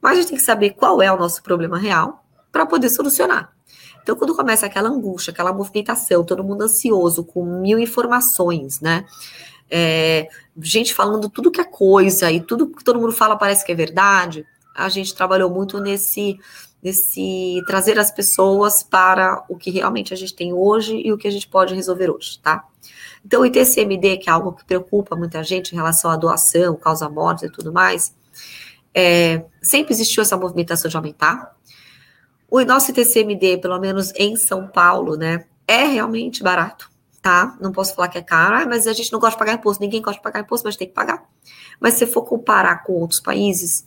[0.00, 3.52] Mas a gente tem que saber qual é o nosso problema real para poder solucionar.
[4.02, 9.04] Então, quando começa aquela angústia, aquela movimentação, todo mundo ansioso, com mil informações, né?
[9.70, 10.28] É,
[10.60, 13.74] gente falando tudo que é coisa e tudo que todo mundo fala parece que é
[13.74, 14.46] verdade.
[14.74, 16.38] A gente trabalhou muito nesse,
[16.82, 21.28] nesse trazer as pessoas para o que realmente a gente tem hoje e o que
[21.28, 22.64] a gente pode resolver hoje, tá?
[23.24, 27.08] Então, o ITCMD, que é algo que preocupa muita gente em relação à doação, causa
[27.08, 28.14] morte e tudo mais,
[28.94, 31.54] é, sempre existiu essa movimentação de aumentar.
[32.50, 36.88] O nosso ITCMD, pelo menos em São Paulo, né, é realmente barato
[37.22, 37.56] tá?
[37.60, 39.82] Não posso falar que é caro, ah, mas a gente não gosta de pagar imposto,
[39.82, 41.24] ninguém gosta de pagar imposto, mas tem que pagar.
[41.80, 43.84] Mas se for comparar com outros países,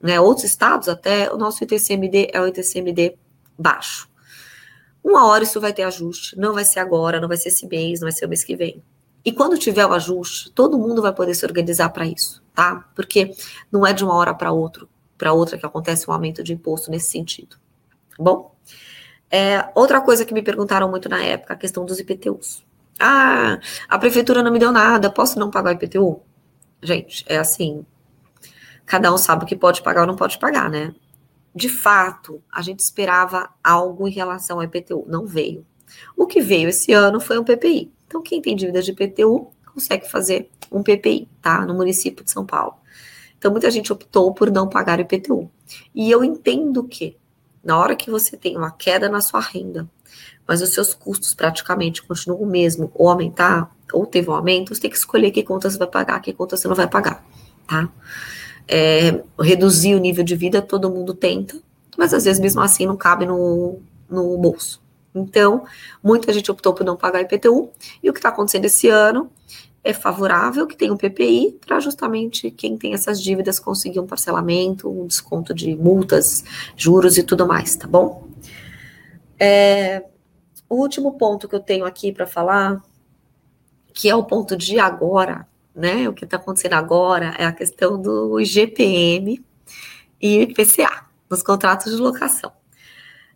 [0.00, 3.16] né, outros estados até, o nosso ITCMD é o ITCMD
[3.58, 4.08] baixo.
[5.02, 8.00] Uma hora isso vai ter ajuste, não vai ser agora, não vai ser esse mês,
[8.00, 8.82] não vai ser o mês que vem.
[9.24, 12.88] E quando tiver o ajuste, todo mundo vai poder se organizar para isso, tá?
[12.94, 13.34] Porque
[13.72, 16.90] não é de uma hora para outra, para outra que acontece um aumento de imposto
[16.90, 17.56] nesse sentido.
[18.16, 18.54] Tá bom?
[19.36, 22.64] É, outra coisa que me perguntaram muito na época, a questão dos IPTUs.
[23.00, 26.22] Ah, a prefeitura não me deu nada, posso não pagar o IPTU?
[26.80, 27.84] Gente, é assim,
[28.86, 30.94] cada um sabe o que pode pagar ou não pode pagar, né?
[31.52, 35.66] De fato, a gente esperava algo em relação ao IPTU, não veio.
[36.16, 37.90] O que veio esse ano foi um PPI.
[38.06, 41.66] Então, quem tem dívida de IPTU consegue fazer um PPI, tá?
[41.66, 42.76] No município de São Paulo.
[43.36, 45.50] Então, muita gente optou por não pagar o IPTU.
[45.92, 47.16] E eu entendo que
[47.64, 49.88] na hora que você tem uma queda na sua renda,
[50.46, 54.82] mas os seus custos praticamente continuam o mesmo, ou aumentar, ou teve um aumento, você
[54.82, 57.24] tem que escolher que conta você vai pagar, que conta você não vai pagar,
[57.66, 57.88] tá?
[58.68, 61.58] É, reduzir o nível de vida, todo mundo tenta,
[61.96, 64.82] mas às vezes mesmo assim não cabe no, no bolso.
[65.14, 65.64] Então,
[66.02, 67.70] muita gente optou por não pagar IPTU,
[68.02, 69.30] e o que está acontecendo esse ano
[69.84, 74.88] é favorável que tenha um PPI para justamente quem tem essas dívidas conseguir um parcelamento,
[74.88, 76.42] um desconto de multas,
[76.74, 78.26] juros e tudo mais, tá bom?
[79.38, 80.02] É,
[80.68, 82.82] o último ponto que eu tenho aqui para falar,
[83.92, 86.08] que é o ponto de agora, né?
[86.08, 89.44] O que está acontecendo agora é a questão do IGPM
[90.20, 92.50] e IPCA nos contratos de locação.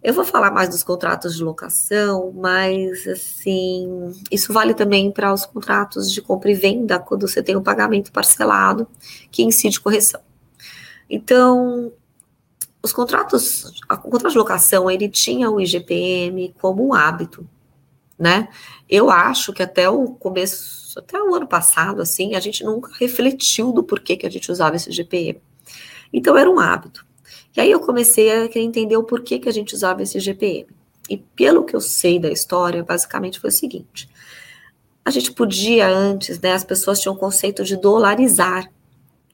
[0.00, 5.44] Eu vou falar mais dos contratos de locação, mas assim, isso vale também para os
[5.44, 8.86] contratos de compra e venda, quando você tem um pagamento parcelado
[9.30, 10.20] que incide correção.
[11.10, 11.92] Então,
[12.80, 17.48] os contratos, o contrato de locação, ele tinha o IGPM como um hábito,
[18.16, 18.48] né?
[18.88, 23.72] Eu acho que até o começo, até o ano passado, assim, a gente nunca refletiu
[23.72, 25.40] do porquê que a gente usava esse IGPM.
[26.12, 27.07] Então, era um hábito.
[27.58, 30.68] E aí eu comecei a querer entender o porquê que a gente usava esse GPM.
[31.10, 34.08] E pelo que eu sei da história, basicamente foi o seguinte:
[35.04, 38.70] a gente podia antes, né, as pessoas tinham o conceito de dolarizar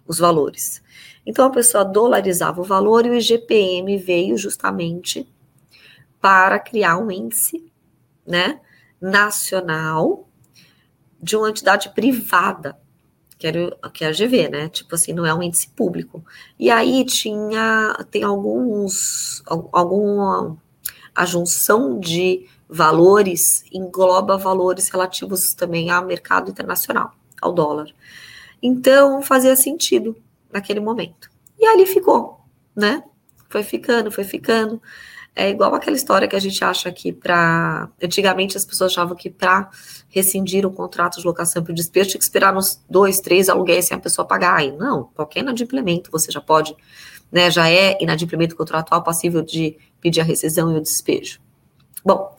[0.07, 0.83] os valores.
[1.27, 5.29] Então a pessoa dolarizava o valor e o IGPM veio justamente
[6.19, 7.71] para criar um índice,
[8.27, 8.59] né,
[8.99, 10.27] nacional
[11.21, 12.75] de uma entidade privada
[13.45, 14.69] que, era, que é a GV, né?
[14.69, 16.25] Tipo assim, não é um índice público.
[16.59, 20.57] E aí tinha, tem alguns, alguma
[21.15, 27.87] a junção de valores engloba valores relativos também ao mercado internacional, ao dólar.
[28.63, 30.17] Então, fazia sentido
[30.51, 31.31] naquele momento.
[31.59, 32.41] E ali ficou,
[32.75, 33.05] né?
[33.51, 34.81] Foi ficando, foi ficando.
[35.37, 37.89] É igual aquela história que a gente acha que para.
[38.01, 39.69] Antigamente as pessoas achavam que para
[40.09, 43.87] rescindir um contrato de locação para o despejo tinha que esperar uns dois, três aluguéis
[43.87, 44.59] sem a pessoa pagar.
[44.59, 46.77] Aí, não, qualquer inadimplemento você já pode,
[47.33, 47.51] né?
[47.51, 51.41] Já é inadimplemento contratual passível de pedir a rescisão e o despejo.
[52.05, 52.37] Bom,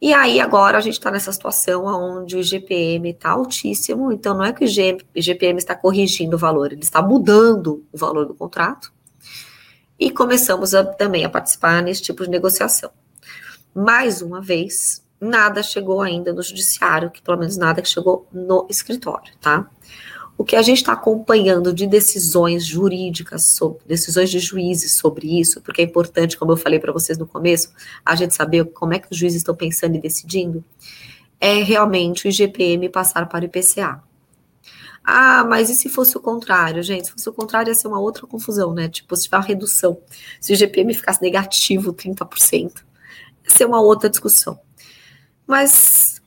[0.00, 4.44] e aí agora a gente está nessa situação onde o IGPM está altíssimo, então não
[4.44, 4.68] é que o
[5.16, 8.92] IGPM está corrigindo o valor, ele está mudando o valor do contrato
[10.00, 12.90] e começamos a, também a participar nesse tipo de negociação.
[13.74, 18.66] Mais uma vez, nada chegou ainda no judiciário, que pelo menos nada que chegou no
[18.70, 19.68] escritório, tá?
[20.38, 25.60] O que a gente está acompanhando de decisões jurídicas, sobre, decisões de juízes sobre isso,
[25.60, 27.70] porque é importante, como eu falei para vocês no começo,
[28.04, 30.64] a gente saber como é que os juízes estão pensando e decidindo,
[31.38, 34.02] é realmente o IGPM passar para o IPCA.
[35.04, 37.06] Ah, mas e se fosse o contrário, gente?
[37.06, 38.88] Se fosse o contrário, ia ser uma outra confusão, né?
[38.88, 40.00] Tipo, se tiver uma redução,
[40.40, 42.84] se o GPM ficasse negativo 30%,
[43.44, 44.60] ia ser uma outra discussão.
[45.46, 46.22] Mas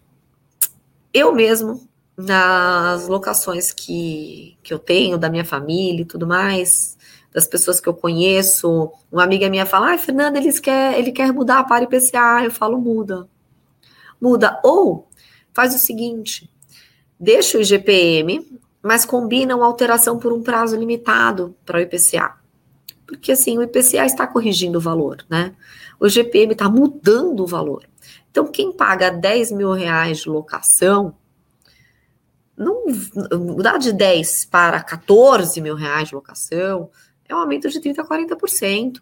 [1.13, 6.97] eu mesmo, nas locações que, que eu tenho, da minha família e tudo mais,
[7.33, 11.31] das pessoas que eu conheço, uma amiga minha fala, ah, Fernanda, ele quer, ele quer
[11.31, 12.43] mudar para IPCA.
[12.43, 13.27] Eu falo, muda.
[14.21, 14.59] Muda.
[14.63, 15.07] Ou
[15.53, 16.49] faz o seguinte,
[17.19, 18.52] deixa o IGPM,
[18.83, 22.35] mas combinam alteração por um prazo limitado para o IPCA.
[23.07, 25.55] Porque assim, o IPCA está corrigindo o valor, né?
[25.99, 27.85] O GPM está mudando o valor.
[28.29, 31.15] Então, quem paga 10 mil reais de locação,
[32.57, 32.85] não
[33.31, 36.89] mudar de 10 para 14 mil reais de locação
[37.27, 39.01] é um aumento de 30% a 40%.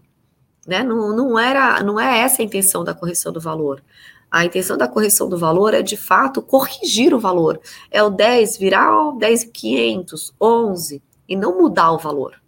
[0.67, 0.83] Né?
[0.83, 3.83] Não, não, era, não é essa a intenção da correção do valor.
[4.31, 7.59] A intenção da correção do valor é, de fato, corrigir o valor.
[7.91, 12.41] É o 10 virar o 10,500, 11, e não mudar o valor.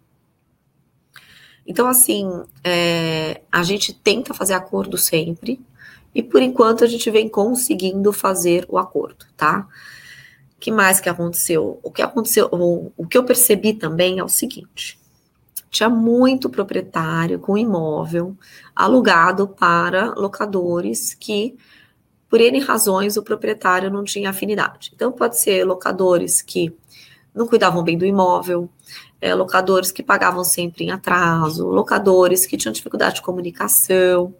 [1.66, 2.30] Então, assim,
[2.62, 5.60] é, a gente tenta fazer acordo sempre,
[6.14, 9.66] e por enquanto a gente vem conseguindo fazer o acordo, tá?
[10.60, 11.80] Que mais que aconteceu?
[11.82, 14.98] O que aconteceu, o, o que eu percebi também é o seguinte:
[15.70, 18.36] tinha muito proprietário com imóvel
[18.76, 21.56] alugado para locadores que
[22.34, 24.90] por N razões o proprietário não tinha afinidade.
[24.92, 26.76] Então, pode ser locadores que
[27.32, 28.68] não cuidavam bem do imóvel,
[29.20, 34.34] é, locadores que pagavam sempre em atraso, locadores que tinham dificuldade de comunicação.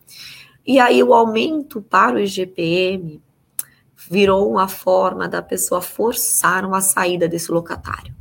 [0.66, 3.22] E aí, o aumento para o IGPM
[4.10, 8.12] virou uma forma da pessoa forçar uma saída desse locatário.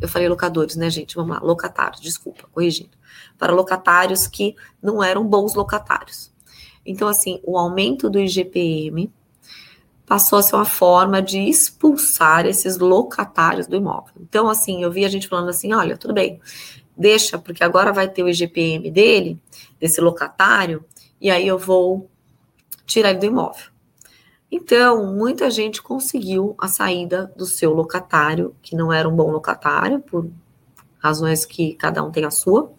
[0.00, 1.16] Eu falei locadores, né, gente?
[1.16, 2.96] Vamos lá, locatários, desculpa, corrigindo.
[3.36, 6.32] Para locatários que não eram bons locatários.
[6.84, 9.10] Então, assim, o aumento do IGPM
[10.06, 14.14] passou a ser uma forma de expulsar esses locatários do imóvel.
[14.20, 16.40] Então, assim, eu vi a gente falando assim: olha, tudo bem,
[16.96, 19.38] deixa, porque agora vai ter o IGPM dele,
[19.80, 20.84] desse locatário,
[21.20, 22.08] e aí eu vou
[22.86, 23.72] tirar ele do imóvel.
[24.50, 30.00] Então, muita gente conseguiu a saída do seu locatário, que não era um bom locatário,
[30.00, 30.30] por
[30.98, 32.72] razões que cada um tem a sua,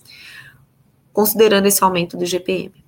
[1.12, 2.85] considerando esse aumento do IGPM.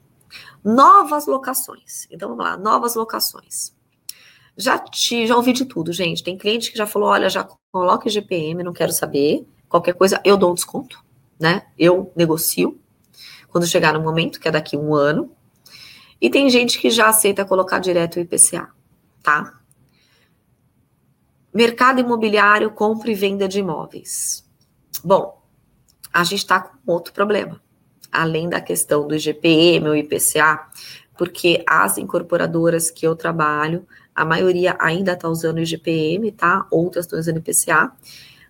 [0.68, 2.06] Novas locações.
[2.12, 3.74] Então vamos lá, novas locações.
[4.58, 6.22] Já, te, já ouvi de tudo, gente.
[6.22, 9.48] Tem cliente que já falou: olha, já coloque GPM, não quero saber.
[9.70, 11.02] Qualquer coisa, eu dou um desconto,
[11.40, 11.68] né?
[11.80, 12.78] Eu negocio
[13.48, 15.32] quando chegar no momento, que é daqui um ano.
[16.20, 18.70] E tem gente que já aceita colocar direto o IPCA,
[19.24, 19.62] tá?
[21.54, 24.46] Mercado imobiliário, compra e venda de imóveis.
[25.02, 25.42] Bom,
[26.12, 27.62] a gente está com outro problema
[28.18, 30.68] além da questão do IGPM ou IPCA,
[31.18, 36.66] porque as incorporadoras que eu trabalho, a maioria ainda está usando o IGPM, tá?
[36.72, 37.92] Outras estão usando IPCA,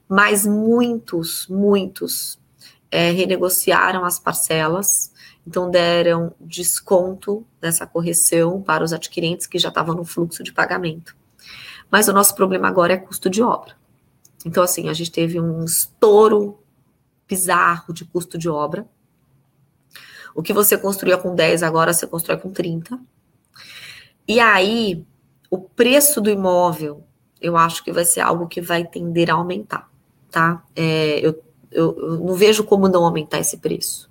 [0.07, 2.39] mas muitos, muitos
[2.89, 5.11] é, renegociaram as parcelas,
[5.45, 11.15] então deram desconto nessa correção para os adquirentes que já estavam no fluxo de pagamento.
[11.91, 13.75] Mas o nosso problema agora é custo de obra.
[14.45, 16.59] Então, assim, a gente teve um estouro
[17.27, 18.87] bizarro de custo de obra.
[20.37, 22.99] O que você construía com 10, agora você constrói com 30.
[24.27, 25.03] E aí,
[25.49, 27.03] o preço do imóvel,
[27.41, 29.89] eu acho que vai ser algo que vai tender a aumentar,
[30.29, 30.63] tá?
[30.75, 34.07] É, eu, eu, eu não vejo como não aumentar esse preço.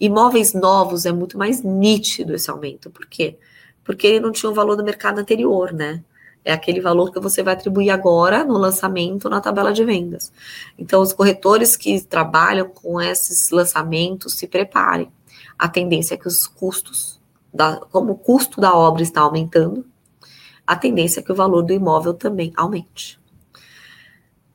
[0.00, 2.88] Imóveis novos é muito mais nítido esse aumento.
[2.88, 3.36] Por quê?
[3.84, 6.02] Porque ele não tinha o valor do mercado anterior, né?
[6.46, 10.32] É aquele valor que você vai atribuir agora no lançamento na tabela de vendas.
[10.78, 15.12] Então, os corretores que trabalham com esses lançamentos se preparem
[15.58, 17.18] a tendência é que os custos
[17.52, 19.84] da, como o custo da obra está aumentando,
[20.66, 23.18] a tendência é que o valor do imóvel também aumente.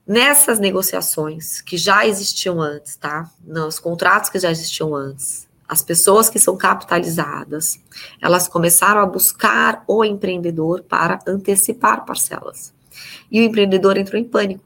[0.06, 3.32] Nessas negociações que já existiam antes, tá?
[3.44, 7.80] Nos contratos que já existiam antes, as pessoas que são capitalizadas,
[8.22, 12.74] elas começaram a buscar o empreendedor para antecipar parcelas.
[13.32, 14.64] E o empreendedor entrou em pânico.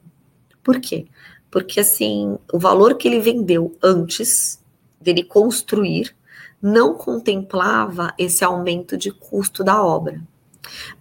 [0.64, 1.06] Por quê?
[1.50, 4.60] Porque assim, o valor que ele vendeu antes
[5.00, 6.17] dele construir
[6.62, 10.22] não contemplava esse aumento de custo da obra.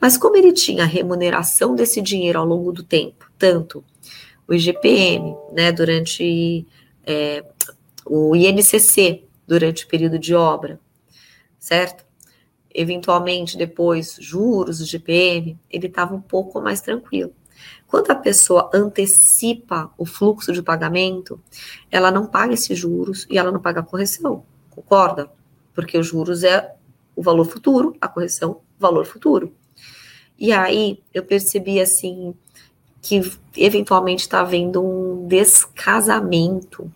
[0.00, 3.84] Mas como ele tinha a remuneração desse dinheiro ao longo do tempo, tanto
[4.46, 6.66] o IGPM, né, durante
[7.04, 7.44] é,
[8.04, 10.78] o INCC, durante o período de obra,
[11.58, 12.04] certo?
[12.72, 17.32] Eventualmente, depois, juros, o GPM, ele estava um pouco mais tranquilo.
[17.86, 21.40] Quando a pessoa antecipa o fluxo de pagamento,
[21.90, 25.30] ela não paga esses juros e ela não paga a correção, concorda?
[25.76, 26.74] Porque os juros é
[27.14, 29.54] o valor futuro, a correção, valor futuro.
[30.36, 32.34] E aí eu percebi assim
[33.00, 33.20] que
[33.56, 36.92] eventualmente está havendo um descasamento,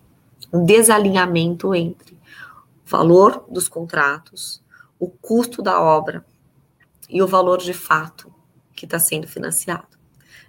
[0.51, 2.17] um desalinhamento entre
[2.85, 4.61] valor dos contratos,
[4.99, 6.25] o custo da obra
[7.09, 8.31] e o valor de fato
[8.75, 9.87] que está sendo financiado.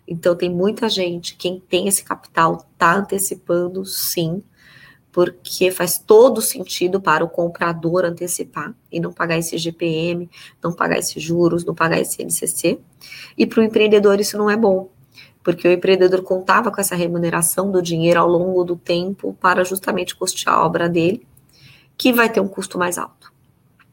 [0.07, 4.43] Então, tem muita gente, quem tem esse capital, está antecipando sim,
[5.13, 10.29] porque faz todo sentido para o comprador antecipar e não pagar esse GPM,
[10.63, 12.81] não pagar esses juros, não pagar esse NCC.
[13.37, 14.91] E para o empreendedor isso não é bom,
[15.45, 20.17] porque o empreendedor contava com essa remuneração do dinheiro ao longo do tempo para justamente
[20.17, 21.27] custear a obra dele
[21.97, 23.31] que vai ter um custo mais alto.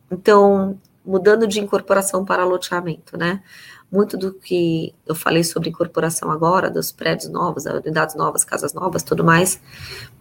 [0.10, 3.44] Então, mudando de incorporação para loteamento, né?
[3.92, 9.04] Muito do que eu falei sobre incorporação agora, dos prédios novos, unidades novas, casas novas,
[9.04, 9.60] tudo mais,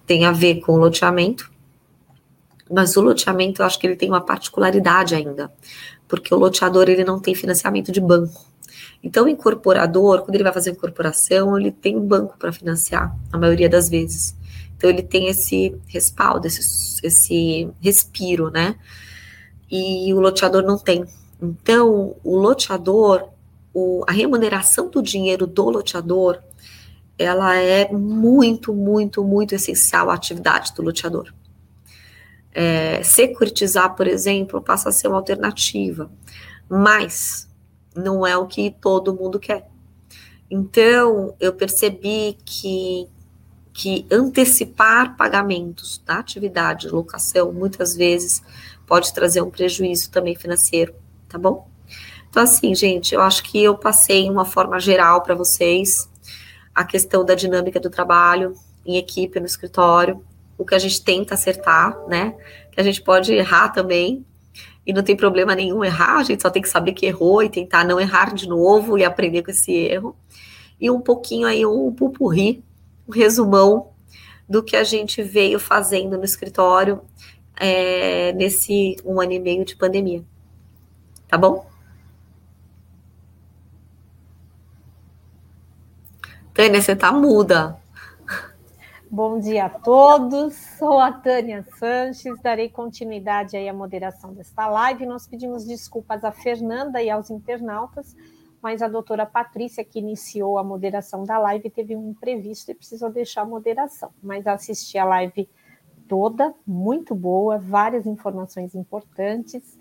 [0.09, 1.49] tem a ver com loteamento.
[2.69, 5.53] Mas o loteamento, eu acho que ele tem uma particularidade ainda,
[6.09, 8.45] porque o loteador ele não tem financiamento de banco.
[9.03, 13.69] Então, o incorporador, quando ele vai fazer incorporação, ele tem banco para financiar, a maioria
[13.69, 14.37] das vezes.
[14.77, 18.77] Então ele tem esse respaldo, esse, esse respiro, né?
[19.71, 21.05] E o loteador não tem.
[21.43, 23.29] Então, o loteador,
[23.75, 26.39] o, a remuneração do dinheiro do loteador,
[27.19, 31.33] ela é muito, muito, muito essencial à atividade do loteador.
[32.53, 36.11] É, securitizar, por exemplo, passa a ser uma alternativa,
[36.69, 37.49] mas
[37.95, 39.69] não é o que todo mundo quer.
[40.51, 43.09] Então, eu percebi que
[43.79, 48.43] que antecipar pagamentos da atividade de locação muitas vezes
[48.85, 50.93] pode trazer um prejuízo também financeiro,
[51.29, 51.69] tá bom?
[52.29, 56.11] Então, assim, gente, eu acho que eu passei uma forma geral para vocês
[56.79, 58.53] a questão da dinâmica do trabalho
[58.87, 60.25] em equipe no escritório,
[60.57, 62.37] o que a gente tenta acertar, né?
[62.71, 64.25] Que a gente pode errar também,
[64.87, 67.51] e não tem problema nenhum errar, a gente só tem que saber que errou e
[67.51, 70.17] tentar não errar de novo e aprender com esse erro.
[70.81, 72.63] E um pouquinho aí, um pupurri
[73.09, 73.89] um resumão
[74.49, 77.01] do que a gente veio fazendo no escritório
[77.57, 80.23] é, nesse um ano e meio de pandemia.
[81.27, 81.67] Tá bom?
[86.59, 87.81] Tânia, você tá muda.
[89.09, 90.57] Bom dia a todos.
[90.77, 95.07] Sou a Tânia Sanches, darei continuidade aí à moderação desta live.
[95.07, 98.17] Nós pedimos desculpas a Fernanda e aos internautas
[98.61, 103.09] mas a doutora Patrícia, que iniciou a moderação da live, teve um imprevisto e precisou
[103.09, 104.11] deixar a moderação.
[104.21, 105.49] Mas assisti a live
[106.09, 109.79] toda, muito boa, várias informações importantes.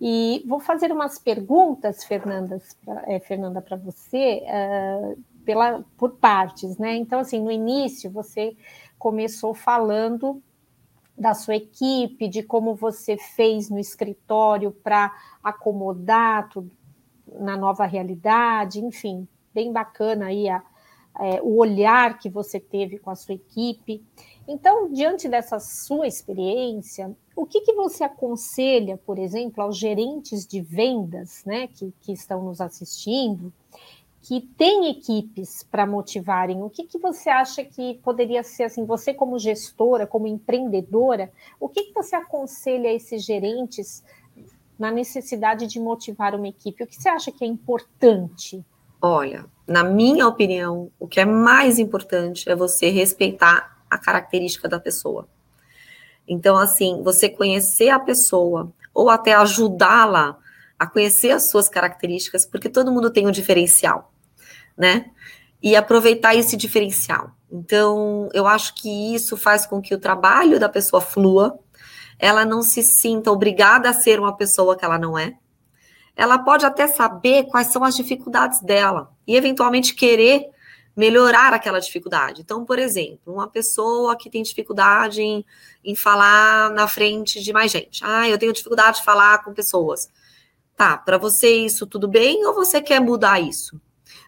[0.00, 2.06] E vou fazer umas perguntas,
[3.08, 5.18] é, Fernanda, para você, uh,
[5.50, 6.94] pela, por partes, né?
[6.94, 8.56] Então, assim, no início você
[8.96, 10.40] começou falando
[11.18, 16.70] da sua equipe, de como você fez no escritório para acomodar tudo,
[17.40, 20.62] na nova realidade, enfim, bem bacana aí a,
[21.18, 24.04] é, o olhar que você teve com a sua equipe.
[24.46, 30.60] Então, diante dessa sua experiência, o que, que você aconselha, por exemplo, aos gerentes de
[30.60, 33.52] vendas né, que, que estão nos assistindo,
[34.22, 36.62] que têm equipes para motivarem?
[36.62, 41.68] O que, que você acha que poderia ser assim, você como gestora, como empreendedora, o
[41.68, 44.04] que, que você aconselha a esses gerentes
[44.78, 46.82] na necessidade de motivar uma equipe?
[46.82, 48.64] O que você acha que é importante?
[49.00, 54.78] Olha, na minha opinião, o que é mais importante é você respeitar a característica da
[54.78, 55.26] pessoa.
[56.28, 60.38] Então, assim, você conhecer a pessoa ou até ajudá-la
[60.78, 64.09] a conhecer as suas características, porque todo mundo tem um diferencial,
[64.80, 65.10] né?
[65.62, 67.32] E aproveitar esse diferencial.
[67.52, 71.58] Então, eu acho que isso faz com que o trabalho da pessoa flua,
[72.18, 75.34] ela não se sinta obrigada a ser uma pessoa que ela não é.
[76.16, 80.48] Ela pode até saber quais são as dificuldades dela e, eventualmente, querer
[80.96, 82.40] melhorar aquela dificuldade.
[82.40, 85.44] Então, por exemplo, uma pessoa que tem dificuldade em,
[85.84, 88.02] em falar na frente de mais gente.
[88.04, 90.08] Ah, eu tenho dificuldade de falar com pessoas.
[90.76, 93.78] Tá, para você isso tudo bem ou você quer mudar isso?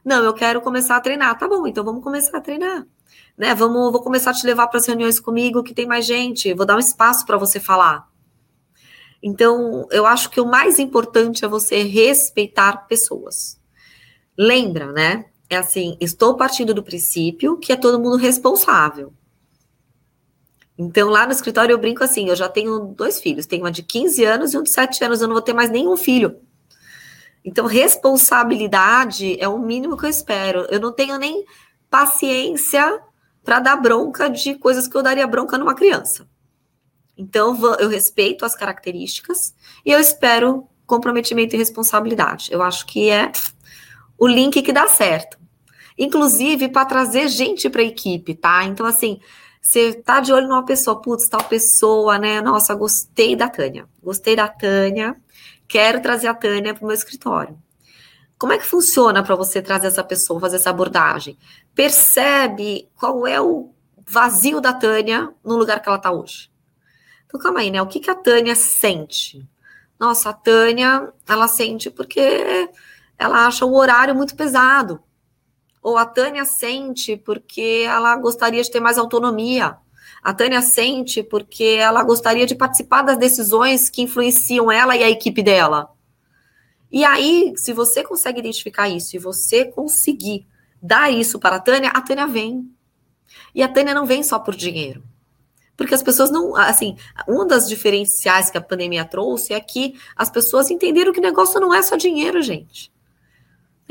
[0.04, 1.38] Não, eu quero começar a treinar.
[1.38, 2.86] Tá bom, então vamos começar a treinar.
[3.36, 3.54] Né?
[3.54, 6.52] Vamos, vou começar a te levar para as reuniões comigo que tem mais gente.
[6.54, 8.10] Vou dar um espaço para você falar.
[9.22, 13.60] Então, eu acho que o mais importante é você respeitar pessoas.
[14.36, 15.26] Lembra, né?
[15.48, 19.12] É assim, estou partindo do princípio que é todo mundo responsável.
[20.76, 23.82] Então, lá no escritório eu brinco assim, eu já tenho dois filhos, tenho uma de
[23.82, 26.40] 15 anos e um de 7 anos, eu não vou ter mais nenhum filho.
[27.44, 30.66] Então, responsabilidade é o mínimo que eu espero.
[30.70, 31.44] Eu não tenho nem
[31.90, 33.00] paciência
[33.44, 36.26] para dar bronca de coisas que eu daria bronca numa criança.
[37.16, 42.52] Então, eu respeito as características e eu espero comprometimento e responsabilidade.
[42.52, 43.32] Eu acho que é
[44.18, 45.38] o link que dá certo.
[45.98, 48.64] Inclusive, para trazer gente para a equipe, tá?
[48.64, 49.20] Então, assim,
[49.60, 52.40] você tá de olho numa pessoa, putz, tal pessoa, né?
[52.40, 53.86] Nossa, gostei da Tânia.
[54.02, 55.16] Gostei da Tânia.
[55.72, 57.58] Quero trazer a Tânia para o meu escritório.
[58.38, 61.38] Como é que funciona para você trazer essa pessoa, fazer essa abordagem?
[61.74, 63.72] Percebe qual é o
[64.06, 66.50] vazio da Tânia no lugar que ela está hoje.
[67.24, 67.80] Então, calma aí, né?
[67.80, 69.48] O que, que a Tânia sente?
[69.98, 72.68] Nossa, a Tânia, ela sente porque
[73.18, 75.02] ela acha o horário muito pesado
[75.82, 79.78] ou a Tânia sente porque ela gostaria de ter mais autonomia.
[80.22, 85.10] A Tânia sente porque ela gostaria de participar das decisões que influenciam ela e a
[85.10, 85.90] equipe dela.
[86.90, 90.46] E aí, se você consegue identificar isso e você conseguir
[90.80, 92.70] dar isso para a Tânia, a Tânia vem.
[93.54, 95.02] E a Tânia não vem só por dinheiro.
[95.76, 96.54] Porque as pessoas não.
[96.54, 96.96] Assim,
[97.26, 101.60] um das diferenciais que a pandemia trouxe é que as pessoas entenderam que o negócio
[101.60, 102.92] não é só dinheiro, gente.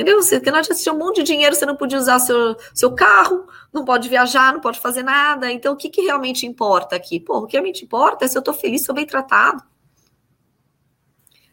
[0.01, 0.19] Entendeu?
[0.19, 3.45] Você não adianta ter um monte de dinheiro, você não podia usar seu, seu carro,
[3.71, 5.51] não pode viajar, não pode fazer nada.
[5.51, 7.19] Então, o que, que realmente importa aqui?
[7.19, 9.63] Pô, o que realmente importa é se eu estou feliz, se eu bem tratado.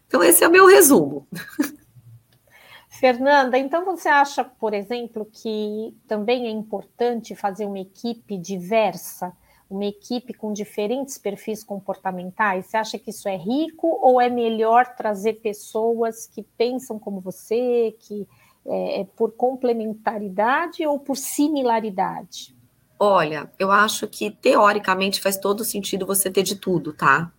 [0.06, 1.28] Então, esse é o meu resumo.
[2.88, 9.30] Fernanda, então você acha, por exemplo, que também é importante fazer uma equipe diversa,
[9.68, 12.64] uma equipe com diferentes perfis comportamentais?
[12.64, 17.94] Você acha que isso é rico ou é melhor trazer pessoas que pensam como você,
[18.00, 18.26] que
[18.68, 22.54] é, é, por complementaridade ou por similaridade?
[22.98, 27.32] Olha, eu acho que teoricamente faz todo sentido você ter de tudo, tá?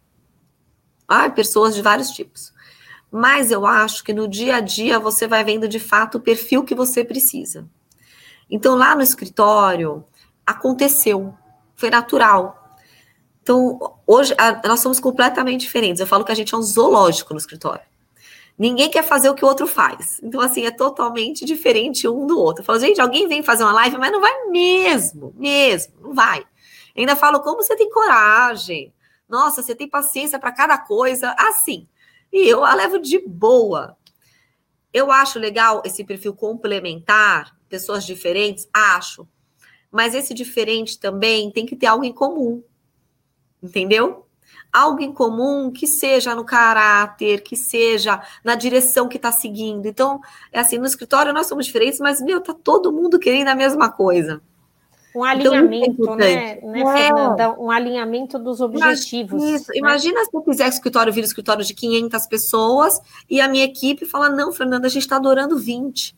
[1.07, 2.53] Ah, pessoas de vários tipos.
[3.11, 6.63] Mas eu acho que no dia a dia você vai vendo de fato o perfil
[6.63, 7.67] que você precisa.
[8.49, 10.03] Então, lá no escritório,
[10.45, 11.33] aconteceu,
[11.75, 12.77] foi natural.
[13.41, 15.99] Então, hoje, a, nós somos completamente diferentes.
[15.99, 17.88] Eu falo que a gente é um zoológico no escritório.
[18.59, 20.19] Ninguém quer fazer o que o outro faz.
[20.21, 22.61] Então, assim, é totalmente diferente um do outro.
[22.61, 26.45] Eu falo, gente, alguém vem fazer uma live, mas não vai mesmo, mesmo, não vai.
[26.93, 28.93] Ainda falo, como você tem coragem?
[29.29, 31.33] Nossa, você tem paciência para cada coisa.
[31.39, 31.87] Assim.
[32.33, 33.95] E eu a levo de boa.
[34.91, 39.25] Eu acho legal esse perfil complementar, pessoas diferentes, acho.
[39.89, 42.61] Mas esse diferente também tem que ter algo em comum.
[43.63, 44.27] Entendeu?
[44.71, 49.87] Algo em comum que seja no caráter, que seja na direção que está seguindo.
[49.87, 50.19] Então,
[50.51, 53.89] é assim, no escritório nós somos diferentes, mas, meu, tá todo mundo querendo a mesma
[53.89, 54.41] coisa.
[55.15, 57.59] Um então, alinhamento, então, né, né Fernanda?
[57.59, 59.43] Um alinhamento dos objetivos.
[59.43, 59.71] Isso.
[59.71, 59.77] Né?
[59.77, 64.29] Imagina se eu o escritório vire escritório de 500 pessoas e a minha equipe fala,
[64.29, 66.15] não, Fernanda, a gente está adorando 20.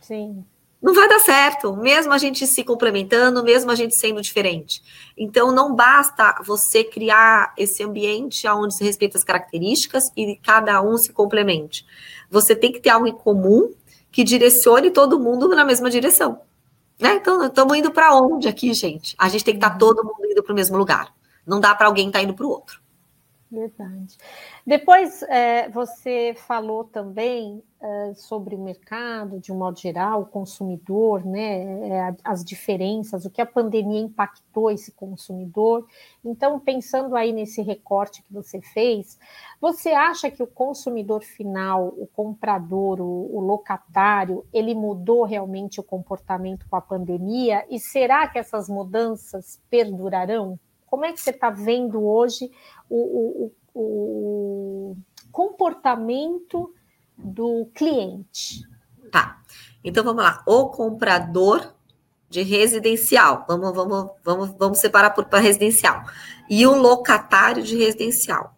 [0.00, 0.44] Sim
[0.82, 4.82] não vai dar certo, mesmo a gente se complementando, mesmo a gente sendo diferente.
[5.16, 10.98] Então, não basta você criar esse ambiente onde se respeita as características e cada um
[10.98, 11.86] se complemente.
[12.28, 13.72] Você tem que ter algo em comum
[14.10, 16.40] que direcione todo mundo na mesma direção.
[16.98, 17.14] Né?
[17.14, 19.14] Então, estamos indo para onde aqui, gente?
[19.16, 21.14] A gente tem que estar tá todo mundo indo para o mesmo lugar.
[21.46, 22.81] Não dá para alguém estar tá indo para o outro.
[23.52, 24.16] Verdade.
[24.66, 31.22] Depois, é, você falou também é, sobre o mercado, de um modo geral, o consumidor,
[31.22, 35.86] né, é, as diferenças, o que a pandemia impactou esse consumidor.
[36.24, 39.18] Então, pensando aí nesse recorte que você fez,
[39.60, 45.82] você acha que o consumidor final, o comprador, o, o locatário, ele mudou realmente o
[45.82, 47.66] comportamento com a pandemia?
[47.68, 50.58] E será que essas mudanças perdurarão?
[50.92, 52.50] Como é que você está vendo hoje
[52.90, 54.96] o, o, o
[55.32, 56.70] comportamento
[57.16, 58.60] do cliente.
[59.10, 59.40] Tá.
[59.82, 60.42] Então vamos lá.
[60.46, 61.72] O comprador
[62.28, 63.46] de residencial.
[63.48, 66.04] Vamos, vamos, vamos, vamos separar para residencial.
[66.50, 68.54] E o locatário de residencial.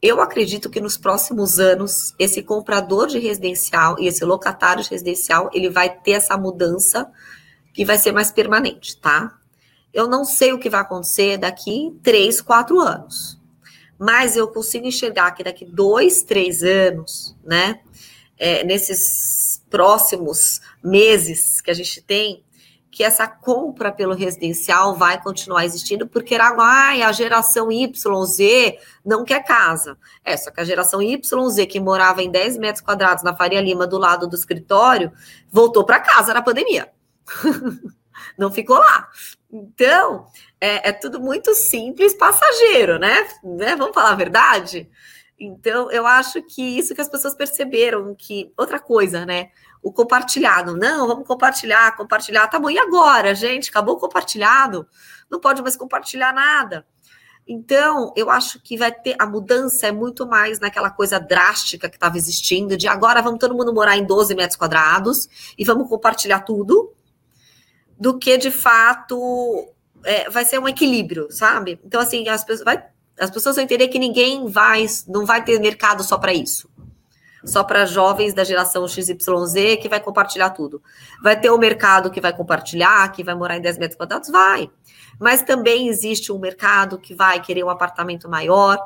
[0.00, 5.50] Eu acredito que nos próximos anos, esse comprador de residencial e esse locatário de residencial,
[5.52, 7.10] ele vai ter essa mudança
[7.74, 9.39] que vai ser mais permanente, tá?
[9.92, 13.38] Eu não sei o que vai acontecer daqui três, quatro anos.
[13.98, 17.80] Mas eu consigo enxergar que daqui dois, três anos, né?
[18.38, 22.42] É, nesses próximos meses que a gente tem,
[22.90, 29.24] que essa compra pelo residencial vai continuar existindo, porque era, ai, a geração YZ não
[29.24, 29.96] quer casa.
[30.24, 33.86] É, só que a geração YZ, que morava em 10 metros quadrados na Faria Lima,
[33.86, 35.12] do lado do escritório,
[35.50, 36.90] voltou para casa na pandemia.
[38.36, 39.08] não ficou lá.
[39.52, 40.26] Então,
[40.60, 43.28] é, é, tudo muito simples, passageiro, né?
[43.42, 43.76] né?
[43.76, 44.88] Vamos falar a verdade?
[45.38, 49.50] Então, eu acho que isso que as pessoas perceberam, que outra coisa, né?
[49.82, 50.76] O compartilhado.
[50.76, 52.46] Não, vamos compartilhar, compartilhar.
[52.48, 53.70] Tá bom, e agora, gente?
[53.70, 54.86] Acabou compartilhado?
[55.30, 56.86] Não pode mais compartilhar nada.
[57.48, 61.96] Então, eu acho que vai ter a mudança é muito mais naquela coisa drástica que
[61.96, 65.26] estava existindo, de agora vamos todo mundo morar em 12 metros quadrados
[65.58, 66.94] e vamos compartilhar tudo
[68.00, 69.68] do que de fato
[70.02, 71.78] é, vai ser um equilíbrio, sabe?
[71.84, 72.82] Então, assim, as pessoas, vai,
[73.18, 76.70] as pessoas vão entender que ninguém vai, não vai ter mercado só para isso.
[77.44, 79.16] Só para jovens da geração XYZ
[79.80, 80.82] que vai compartilhar tudo.
[81.22, 84.30] Vai ter o um mercado que vai compartilhar, que vai morar em 10 metros quadrados?
[84.30, 84.70] Vai.
[85.18, 88.78] Mas também existe um mercado que vai querer um apartamento maior,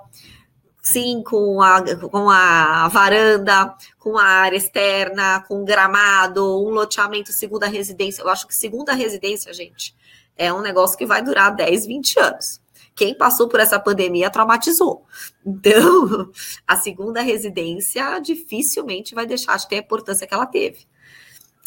[0.84, 7.66] sim, com a, com a varanda, com a área externa, com gramado, um loteamento segunda
[7.66, 8.22] residência.
[8.22, 9.96] Eu acho que segunda residência, gente,
[10.36, 12.60] é um negócio que vai durar 10, 20 anos.
[12.94, 15.04] Quem passou por essa pandemia traumatizou.
[15.44, 16.30] Então,
[16.68, 20.86] a segunda residência dificilmente vai deixar de ter a importância que ela teve.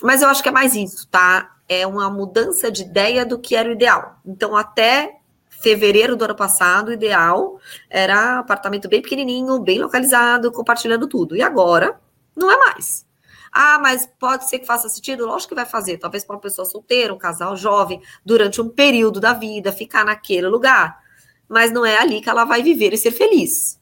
[0.01, 1.57] Mas eu acho que é mais isso, tá?
[1.67, 4.19] É uma mudança de ideia do que era o ideal.
[4.23, 5.16] Então, até
[5.61, 11.35] fevereiro do ano passado, o ideal era apartamento bem pequenininho, bem localizado, compartilhando tudo.
[11.35, 11.99] E agora,
[12.35, 13.05] não é mais.
[13.51, 15.25] Ah, mas pode ser que faça sentido?
[15.25, 15.97] Lógico que vai fazer.
[15.97, 20.47] Talvez para uma pessoa solteira, um casal jovem, durante um período da vida, ficar naquele
[20.47, 20.99] lugar.
[21.47, 23.79] Mas não é ali que ela vai viver e ser feliz.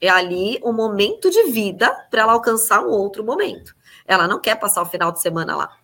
[0.00, 3.74] É ali um momento de vida para ela alcançar um outro momento.
[4.04, 5.81] Ela não quer passar o final de semana lá.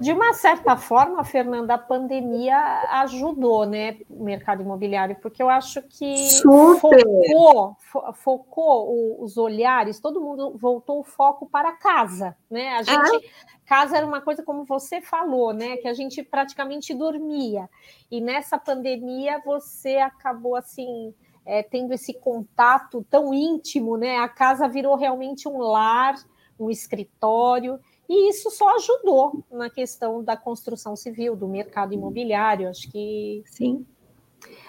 [0.00, 2.56] De uma certa forma, Fernanda, a pandemia
[3.02, 6.80] ajudou, né, o mercado imobiliário, porque eu acho que Super.
[6.80, 7.76] focou,
[8.14, 12.68] focou os olhares, todo mundo voltou o foco para casa, né?
[12.76, 13.30] A gente é.
[13.66, 17.68] casa era uma coisa como você falou, né, que a gente praticamente dormia.
[18.10, 24.18] E nessa pandemia você acabou assim, é, tendo esse contato tão íntimo, né?
[24.18, 26.14] A casa virou realmente um lar,
[26.60, 27.80] um escritório.
[28.08, 32.68] E isso só ajudou na questão da construção civil, do mercado imobiliário.
[32.68, 33.42] Acho que.
[33.46, 33.84] Sim.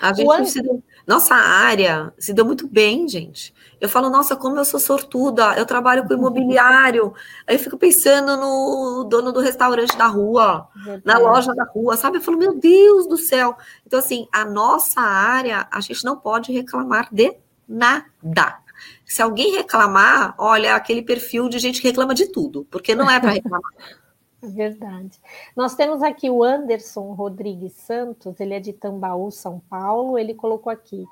[0.01, 0.83] A gente deu...
[1.05, 3.53] Nossa área se deu muito bem, gente.
[3.79, 7.13] Eu falo, nossa, como eu sou sortuda, eu trabalho com imobiliário.
[7.47, 11.03] Aí eu fico pensando no dono do restaurante da rua, Verdade.
[11.05, 12.17] na loja da rua, sabe?
[12.17, 13.55] Eu falo, meu Deus do céu.
[13.85, 17.37] Então, assim, a nossa área, a gente não pode reclamar de
[17.67, 18.59] nada.
[19.05, 23.19] Se alguém reclamar, olha, aquele perfil de gente que reclama de tudo, porque não é
[23.19, 23.71] para reclamar.
[24.41, 25.19] É verdade.
[25.55, 30.17] Nós temos aqui o Anderson Rodrigues Santos, ele é de Tambaú, São Paulo.
[30.17, 31.05] Ele colocou aqui: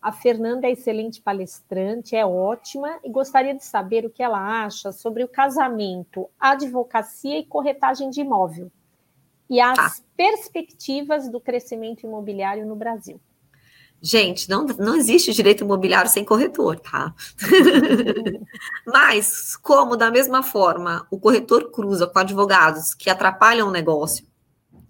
[0.00, 4.92] a Fernanda é excelente palestrante, é ótima e gostaria de saber o que ela acha
[4.92, 8.70] sobre o casamento, advocacia e corretagem de imóvel
[9.50, 9.92] e as tá.
[10.16, 13.20] perspectivas do crescimento imobiliário no Brasil.
[14.02, 17.14] Gente, não, não existe direito imobiliário sem corretor, tá?
[18.86, 24.26] Mas, como da mesma forma o corretor cruza com advogados que atrapalham o negócio,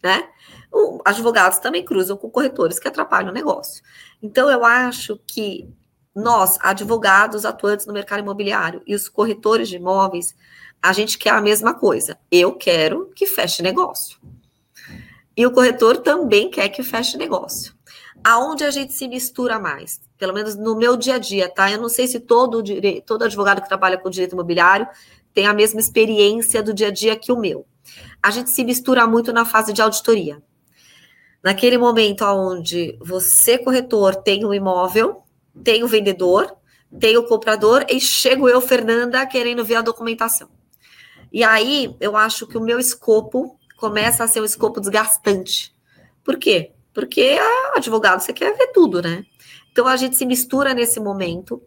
[0.01, 0.29] né?
[0.73, 3.83] O, advogados também cruzam com corretores que atrapalham o negócio.
[4.23, 5.69] Então, eu acho que
[6.15, 10.37] nós, advogados atuantes no mercado imobiliário e os corretores de imóveis,
[10.81, 12.17] a gente quer a mesma coisa.
[12.31, 14.21] Eu quero que feche negócio.
[15.37, 17.80] E o corretor também quer que feche negócio
[18.25, 21.71] aonde a gente se mistura mais, pelo menos no meu dia a dia, tá?
[21.71, 22.62] Eu não sei se todo,
[23.07, 24.87] todo advogado que trabalha com direito imobiliário
[25.33, 27.66] tem a mesma experiência do dia a dia que o meu.
[28.23, 30.43] A gente se mistura muito na fase de auditoria.
[31.43, 35.23] Naquele momento onde você, corretor, tem o um imóvel,
[35.64, 36.55] tem o um vendedor,
[36.99, 40.49] tem o comprador, e chego eu, Fernanda, querendo ver a documentação.
[41.33, 45.75] E aí, eu acho que o meu escopo começa a ser um escopo desgastante.
[46.23, 46.73] Por quê?
[47.01, 49.25] Porque a advogado você quer ver tudo, né?
[49.73, 51.63] Então a gente se mistura nesse momento,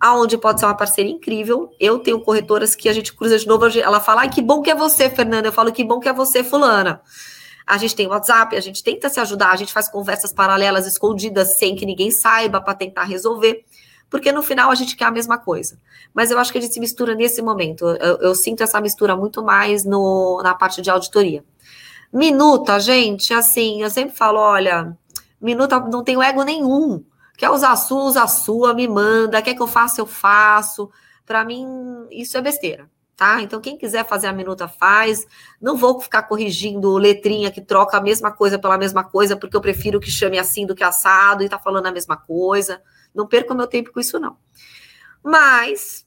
[0.00, 1.72] aonde pode ser uma parceria incrível.
[1.80, 4.70] Eu tenho corretoras que a gente cruza de novo, ela fala: "Ai, que bom que
[4.70, 5.48] é você, Fernanda".
[5.48, 7.02] Eu falo: "Que bom que é você, fulana".
[7.66, 11.58] A gente tem WhatsApp, a gente tenta se ajudar, a gente faz conversas paralelas, escondidas,
[11.58, 13.64] sem que ninguém saiba, para tentar resolver.
[14.08, 15.80] Porque no final a gente quer a mesma coisa.
[16.14, 17.84] Mas eu acho que a gente se mistura nesse momento.
[17.84, 21.44] Eu, eu sinto essa mistura muito mais no, na parte de auditoria.
[22.16, 24.96] Minuta, gente, assim, eu sempre falo: olha,
[25.40, 27.04] minuta não tenho ego nenhum.
[27.36, 29.42] Quer usar a sua, usa a sua, me manda.
[29.42, 30.90] Quer que eu faça, eu faço.
[31.26, 31.66] Para mim,
[32.10, 33.40] isso é besteira tá?
[33.40, 35.26] Então, quem quiser fazer a minuta, faz.
[35.60, 39.60] Não vou ficar corrigindo letrinha que troca a mesma coisa pela mesma coisa, porque eu
[39.60, 42.82] prefiro que chame assim do que assado e tá falando a mesma coisa.
[43.14, 44.36] Não perco meu tempo com isso, não.
[45.24, 46.05] Mas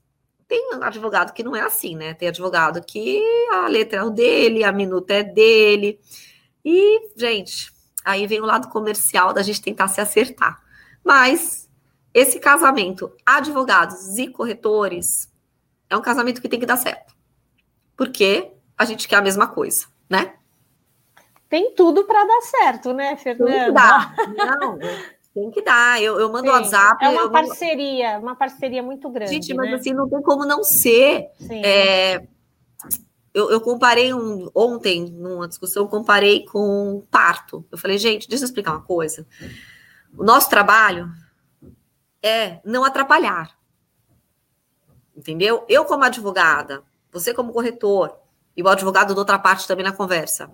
[0.49, 2.15] tem advogado que não é assim, né?
[2.15, 3.21] Tem advogado que
[3.53, 5.99] a letra é dele, a minuta é dele.
[6.65, 7.71] E, gente,
[8.03, 10.59] aí vem o lado comercial da gente tentar se acertar.
[11.03, 11.69] Mas
[12.11, 15.31] esse casamento, advogados e corretores,
[15.87, 17.13] é um casamento que tem que dar certo.
[17.95, 20.33] Porque a gente quer a mesma coisa, né?
[21.47, 23.65] Tem tudo para dar certo, né, Fernanda?
[23.65, 24.15] Que dar.
[24.35, 24.79] Não,
[25.33, 26.01] tem que dar.
[26.01, 27.03] Eu, eu mando o WhatsApp.
[27.03, 28.25] É uma parceria, mando...
[28.25, 29.33] uma parceria muito grande.
[29.33, 29.75] Gente, mas né?
[29.75, 31.27] assim, não tem como não ser.
[31.49, 32.23] É,
[33.33, 37.65] eu, eu, comparei um, ontem, numa discussão, comparei com parto.
[37.71, 39.25] Eu falei, gente, deixa eu explicar uma coisa.
[40.17, 41.09] O nosso trabalho
[42.21, 43.59] é não atrapalhar
[45.19, 45.65] entendeu?
[45.67, 48.17] Eu, como advogada, você, como corretor,
[48.55, 50.49] e o advogado da outra parte também na conversa,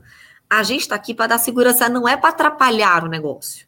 [0.50, 3.68] a gente está aqui para dar segurança, não é para atrapalhar o negócio.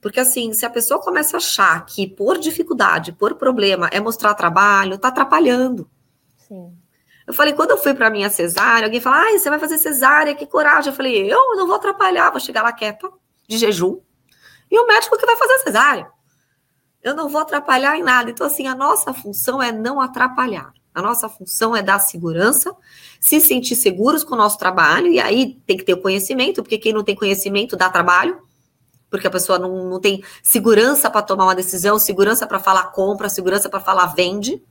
[0.00, 4.34] Porque, assim, se a pessoa começa a achar que por dificuldade, por problema, é mostrar
[4.34, 5.88] trabalho, está atrapalhando.
[6.36, 6.72] Sim.
[7.26, 10.34] Eu falei, quando eu fui para minha cesárea, alguém fala, ai, você vai fazer cesárea,
[10.34, 10.90] que coragem.
[10.90, 13.08] Eu falei, eu não vou atrapalhar, vou chegar lá quieta,
[13.46, 14.00] de jejum,
[14.70, 16.10] e o médico que vai fazer cesárea.
[17.02, 18.30] Eu não vou atrapalhar em nada.
[18.30, 20.72] Então, assim, a nossa função é não atrapalhar.
[20.94, 22.74] A nossa função é dar segurança,
[23.20, 26.78] se sentir seguros com o nosso trabalho, e aí tem que ter o conhecimento, porque
[26.78, 28.42] quem não tem conhecimento dá trabalho,
[29.10, 33.28] porque a pessoa não, não tem segurança para tomar uma decisão, segurança para falar compra,
[33.28, 34.62] segurança para falar vende.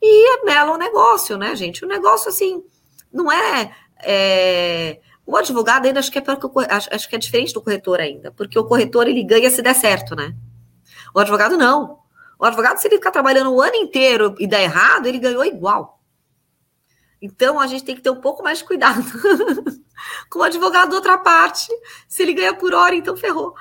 [0.00, 1.84] E é mela o negócio, né, gente?
[1.84, 2.64] O negócio, assim,
[3.12, 3.72] não é,
[4.02, 5.00] é.
[5.26, 7.62] o advogado ainda acho que é pior que o, acho, acho que é diferente do
[7.62, 10.34] corretor ainda, porque o corretor ele ganha se der certo, né?
[11.14, 11.98] O advogado não.
[12.38, 15.95] O advogado, se ele ficar trabalhando o ano inteiro e der errado, ele ganhou igual.
[17.20, 19.02] Então, a gente tem que ter um pouco mais de cuidado
[20.30, 21.68] com o advogado da outra parte.
[22.08, 23.54] Se ele ganha por hora, então ferrou.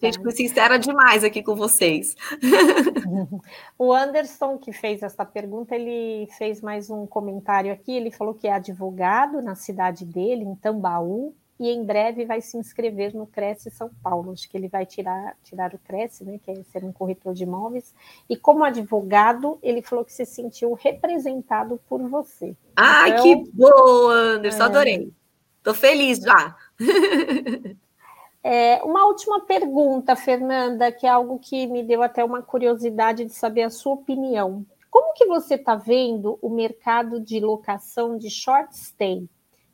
[0.00, 2.16] Gente, fui sincera demais aqui com vocês.
[3.78, 7.92] o Anderson, que fez essa pergunta, ele fez mais um comentário aqui.
[7.92, 12.56] Ele falou que é advogado na cidade dele, em Tambaú, e em breve vai se
[12.56, 14.32] inscrever no Cresce São Paulo.
[14.32, 17.42] Acho que ele vai tirar, tirar o Cresce, né, que é ser um corretor de
[17.42, 17.94] imóveis.
[18.28, 22.56] E como advogado, ele falou que se sentiu representado por você.
[22.76, 24.66] Ai, então, que boa, Anderson, é...
[24.66, 25.12] adorei.
[25.58, 26.56] Estou feliz já.
[28.40, 33.32] É, uma última pergunta, Fernanda, que é algo que me deu até uma curiosidade de
[33.32, 34.64] saber a sua opinião.
[34.88, 39.28] Como que você está vendo o mercado de locação de short stay?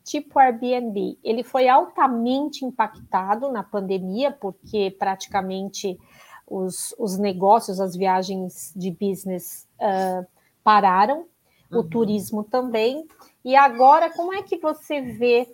[0.04, 1.18] Tipo Airbnb.
[1.24, 5.98] Ele foi altamente impactado na pandemia, porque praticamente
[6.46, 10.26] os, os negócios, as viagens de business uh,
[10.62, 11.26] pararam,
[11.72, 11.78] uhum.
[11.80, 13.06] o turismo também.
[13.44, 15.48] E agora, como é que você vê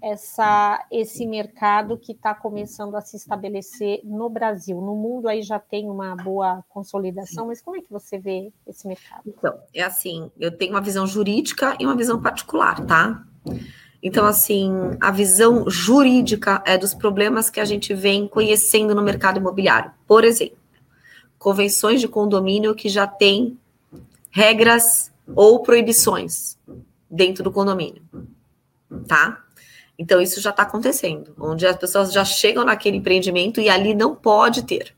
[0.00, 4.80] essa, esse mercado que está começando a se estabelecer no Brasil?
[4.80, 8.86] No mundo aí já tem uma boa consolidação, mas como é que você vê esse
[8.86, 9.22] mercado?
[9.26, 13.24] Então, é assim, eu tenho uma visão jurídica e uma visão particular, tá?
[14.02, 14.70] Então, assim,
[15.00, 19.90] a visão jurídica é dos problemas que a gente vem conhecendo no mercado imobiliário.
[20.06, 20.58] Por exemplo,
[21.38, 23.58] convenções de condomínio que já têm
[24.30, 26.58] regras ou proibições
[27.10, 28.02] dentro do condomínio,
[29.06, 29.42] tá?
[29.98, 34.14] Então, isso já está acontecendo, onde as pessoas já chegam naquele empreendimento e ali não
[34.14, 34.94] pode ter.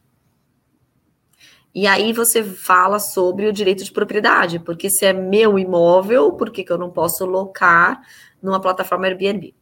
[1.81, 6.51] E aí você fala sobre o direito de propriedade, porque se é meu imóvel, por
[6.51, 8.03] que, que eu não posso locar
[8.43, 9.55] numa plataforma Airbnb.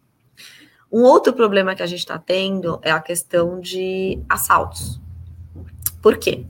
[0.90, 4.98] Um outro problema que a gente está tendo é a questão de assaltos.
[6.00, 6.46] Por quê?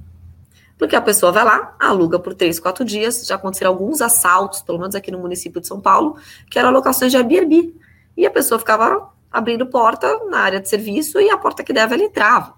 [0.78, 3.26] Porque a pessoa vai lá, aluga por três, quatro dias.
[3.26, 6.16] Já aconteceram alguns assaltos, pelo menos aqui no município de São Paulo,
[6.48, 7.74] que eram locações de Airbnb.
[8.16, 11.92] E a pessoa ficava abrindo porta na área de serviço e a porta que deve
[11.92, 12.54] ela entrava.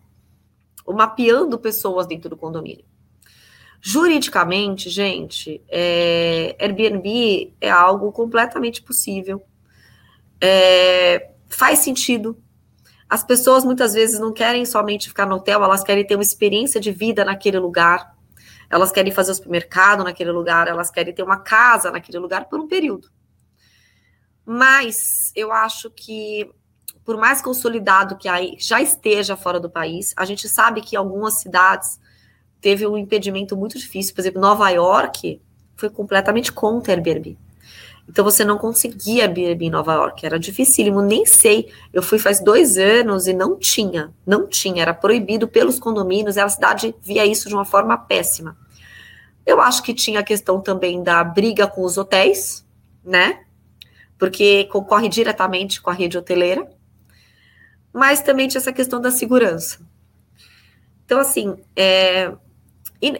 [0.84, 2.84] Ou mapeando pessoas dentro do condomínio.
[3.80, 9.42] Juridicamente, gente, é, Airbnb é algo completamente possível
[10.40, 12.40] é, faz sentido.
[13.08, 16.80] As pessoas muitas vezes não querem somente ficar no hotel, elas querem ter uma experiência
[16.80, 18.16] de vida naquele lugar.
[18.70, 22.60] Elas querem fazer o supermercado naquele lugar, elas querem ter uma casa naquele lugar por
[22.60, 23.08] um período.
[24.44, 26.50] Mas eu acho que,
[27.02, 31.98] por mais consolidado que já esteja fora do país, a gente sabe que algumas cidades
[32.60, 34.14] teve um impedimento muito difícil.
[34.14, 35.40] Por exemplo, Nova York
[35.76, 37.36] foi completamente contra Airbnb.
[38.08, 41.70] Então você não conseguia Airbnb em Nova York, era dificílimo, nem sei.
[41.92, 46.48] Eu fui faz dois anos e não tinha, não tinha, era proibido pelos condomínios, a
[46.48, 48.56] cidade via isso de uma forma péssima.
[49.44, 52.66] Eu acho que tinha a questão também da briga com os hotéis,
[53.04, 53.44] né?
[54.18, 56.66] Porque concorre diretamente com a rede hoteleira,
[57.92, 59.80] mas também tinha essa questão da segurança.
[61.04, 62.32] Então, assim, é,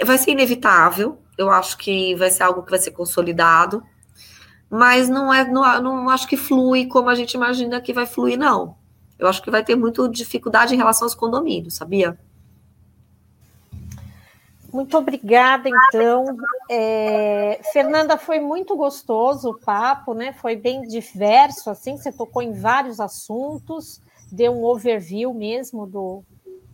[0.05, 3.83] vai ser inevitável, eu acho que vai ser algo que vai ser consolidado,
[4.69, 8.39] mas não é, não, não acho que flui como a gente imagina que vai fluir,
[8.39, 8.77] não.
[9.19, 12.19] Eu acho que vai ter muita dificuldade em relação aos condomínios, sabia?
[14.73, 16.37] Muito obrigada, então.
[16.71, 20.33] É, Fernanda, foi muito gostoso o papo, né?
[20.35, 24.01] Foi bem diverso, assim, você tocou em vários assuntos,
[24.31, 26.23] deu um overview mesmo do,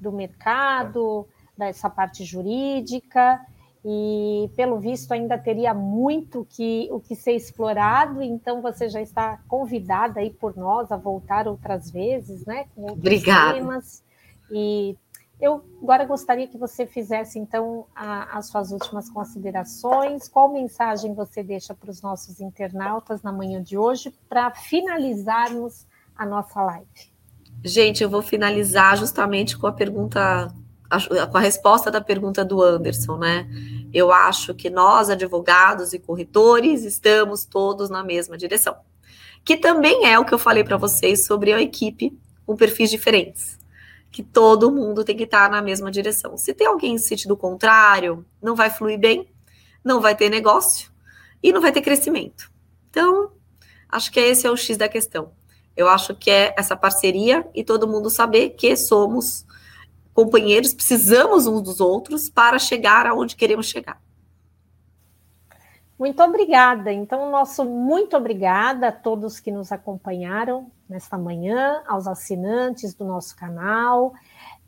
[0.00, 1.26] do mercado,
[1.56, 3.40] dessa parte jurídica
[3.84, 9.38] e pelo visto ainda teria muito que o que ser explorado, então você já está
[9.46, 12.64] convidada aí por nós a voltar outras vezes, né?
[12.74, 13.54] Com Obrigada.
[13.54, 14.02] temas.
[14.50, 14.96] E
[15.38, 20.28] eu agora gostaria que você fizesse então a, as suas últimas considerações.
[20.30, 25.86] Qual mensagem você deixa para os nossos internautas na manhã de hoje para finalizarmos
[26.16, 27.12] a nossa live?
[27.62, 30.54] Gente, eu vou finalizar justamente com a pergunta
[31.30, 33.48] com a resposta da pergunta do Anderson, né?
[33.92, 38.76] Eu acho que nós, advogados e corretores, estamos todos na mesma direção.
[39.44, 43.58] Que também é o que eu falei para vocês sobre a equipe com perfis diferentes.
[44.10, 46.36] Que todo mundo tem que estar na mesma direção.
[46.36, 49.28] Se tem alguém em sentido contrário, não vai fluir bem,
[49.82, 50.90] não vai ter negócio
[51.42, 52.50] e não vai ter crescimento.
[52.90, 53.32] Então,
[53.88, 55.32] acho que esse é o X da questão.
[55.76, 59.44] Eu acho que é essa parceria e todo mundo saber que somos
[60.14, 64.00] companheiros, precisamos uns dos outros para chegar aonde queremos chegar.
[65.98, 66.92] Muito obrigada.
[66.92, 73.36] Então, nosso muito obrigada a todos que nos acompanharam nesta manhã, aos assinantes do nosso
[73.36, 74.12] canal,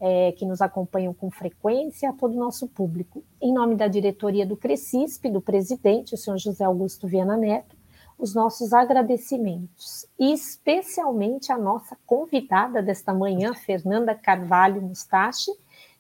[0.01, 3.25] é, que nos acompanham com frequência, a todo o nosso público.
[3.41, 7.76] Em nome da diretoria do Crescisp, do presidente, o senhor José Augusto Viana Neto,
[8.19, 15.51] os nossos agradecimentos, especialmente a nossa convidada desta manhã, Fernanda Carvalho Mustache,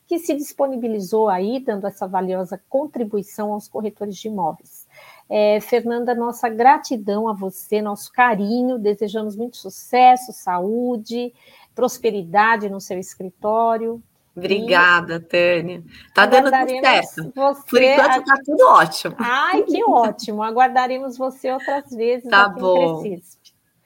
[0.07, 4.87] que se disponibilizou aí, dando essa valiosa contribuição aos corretores de imóveis.
[5.29, 11.35] É, Fernanda, nossa gratidão a você, nosso carinho, desejamos muito sucesso, saúde,
[11.75, 14.01] prosperidade no seu escritório,
[14.37, 15.83] Obrigada, Tânia.
[16.13, 17.33] Tá dando tudo certo.
[17.71, 19.17] Por enquanto tá tudo ótimo.
[19.19, 20.43] Ai, que ótimo.
[20.43, 23.03] Aguardaremos você outras vezes tá bom.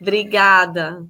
[0.01, 1.07] Obrigada.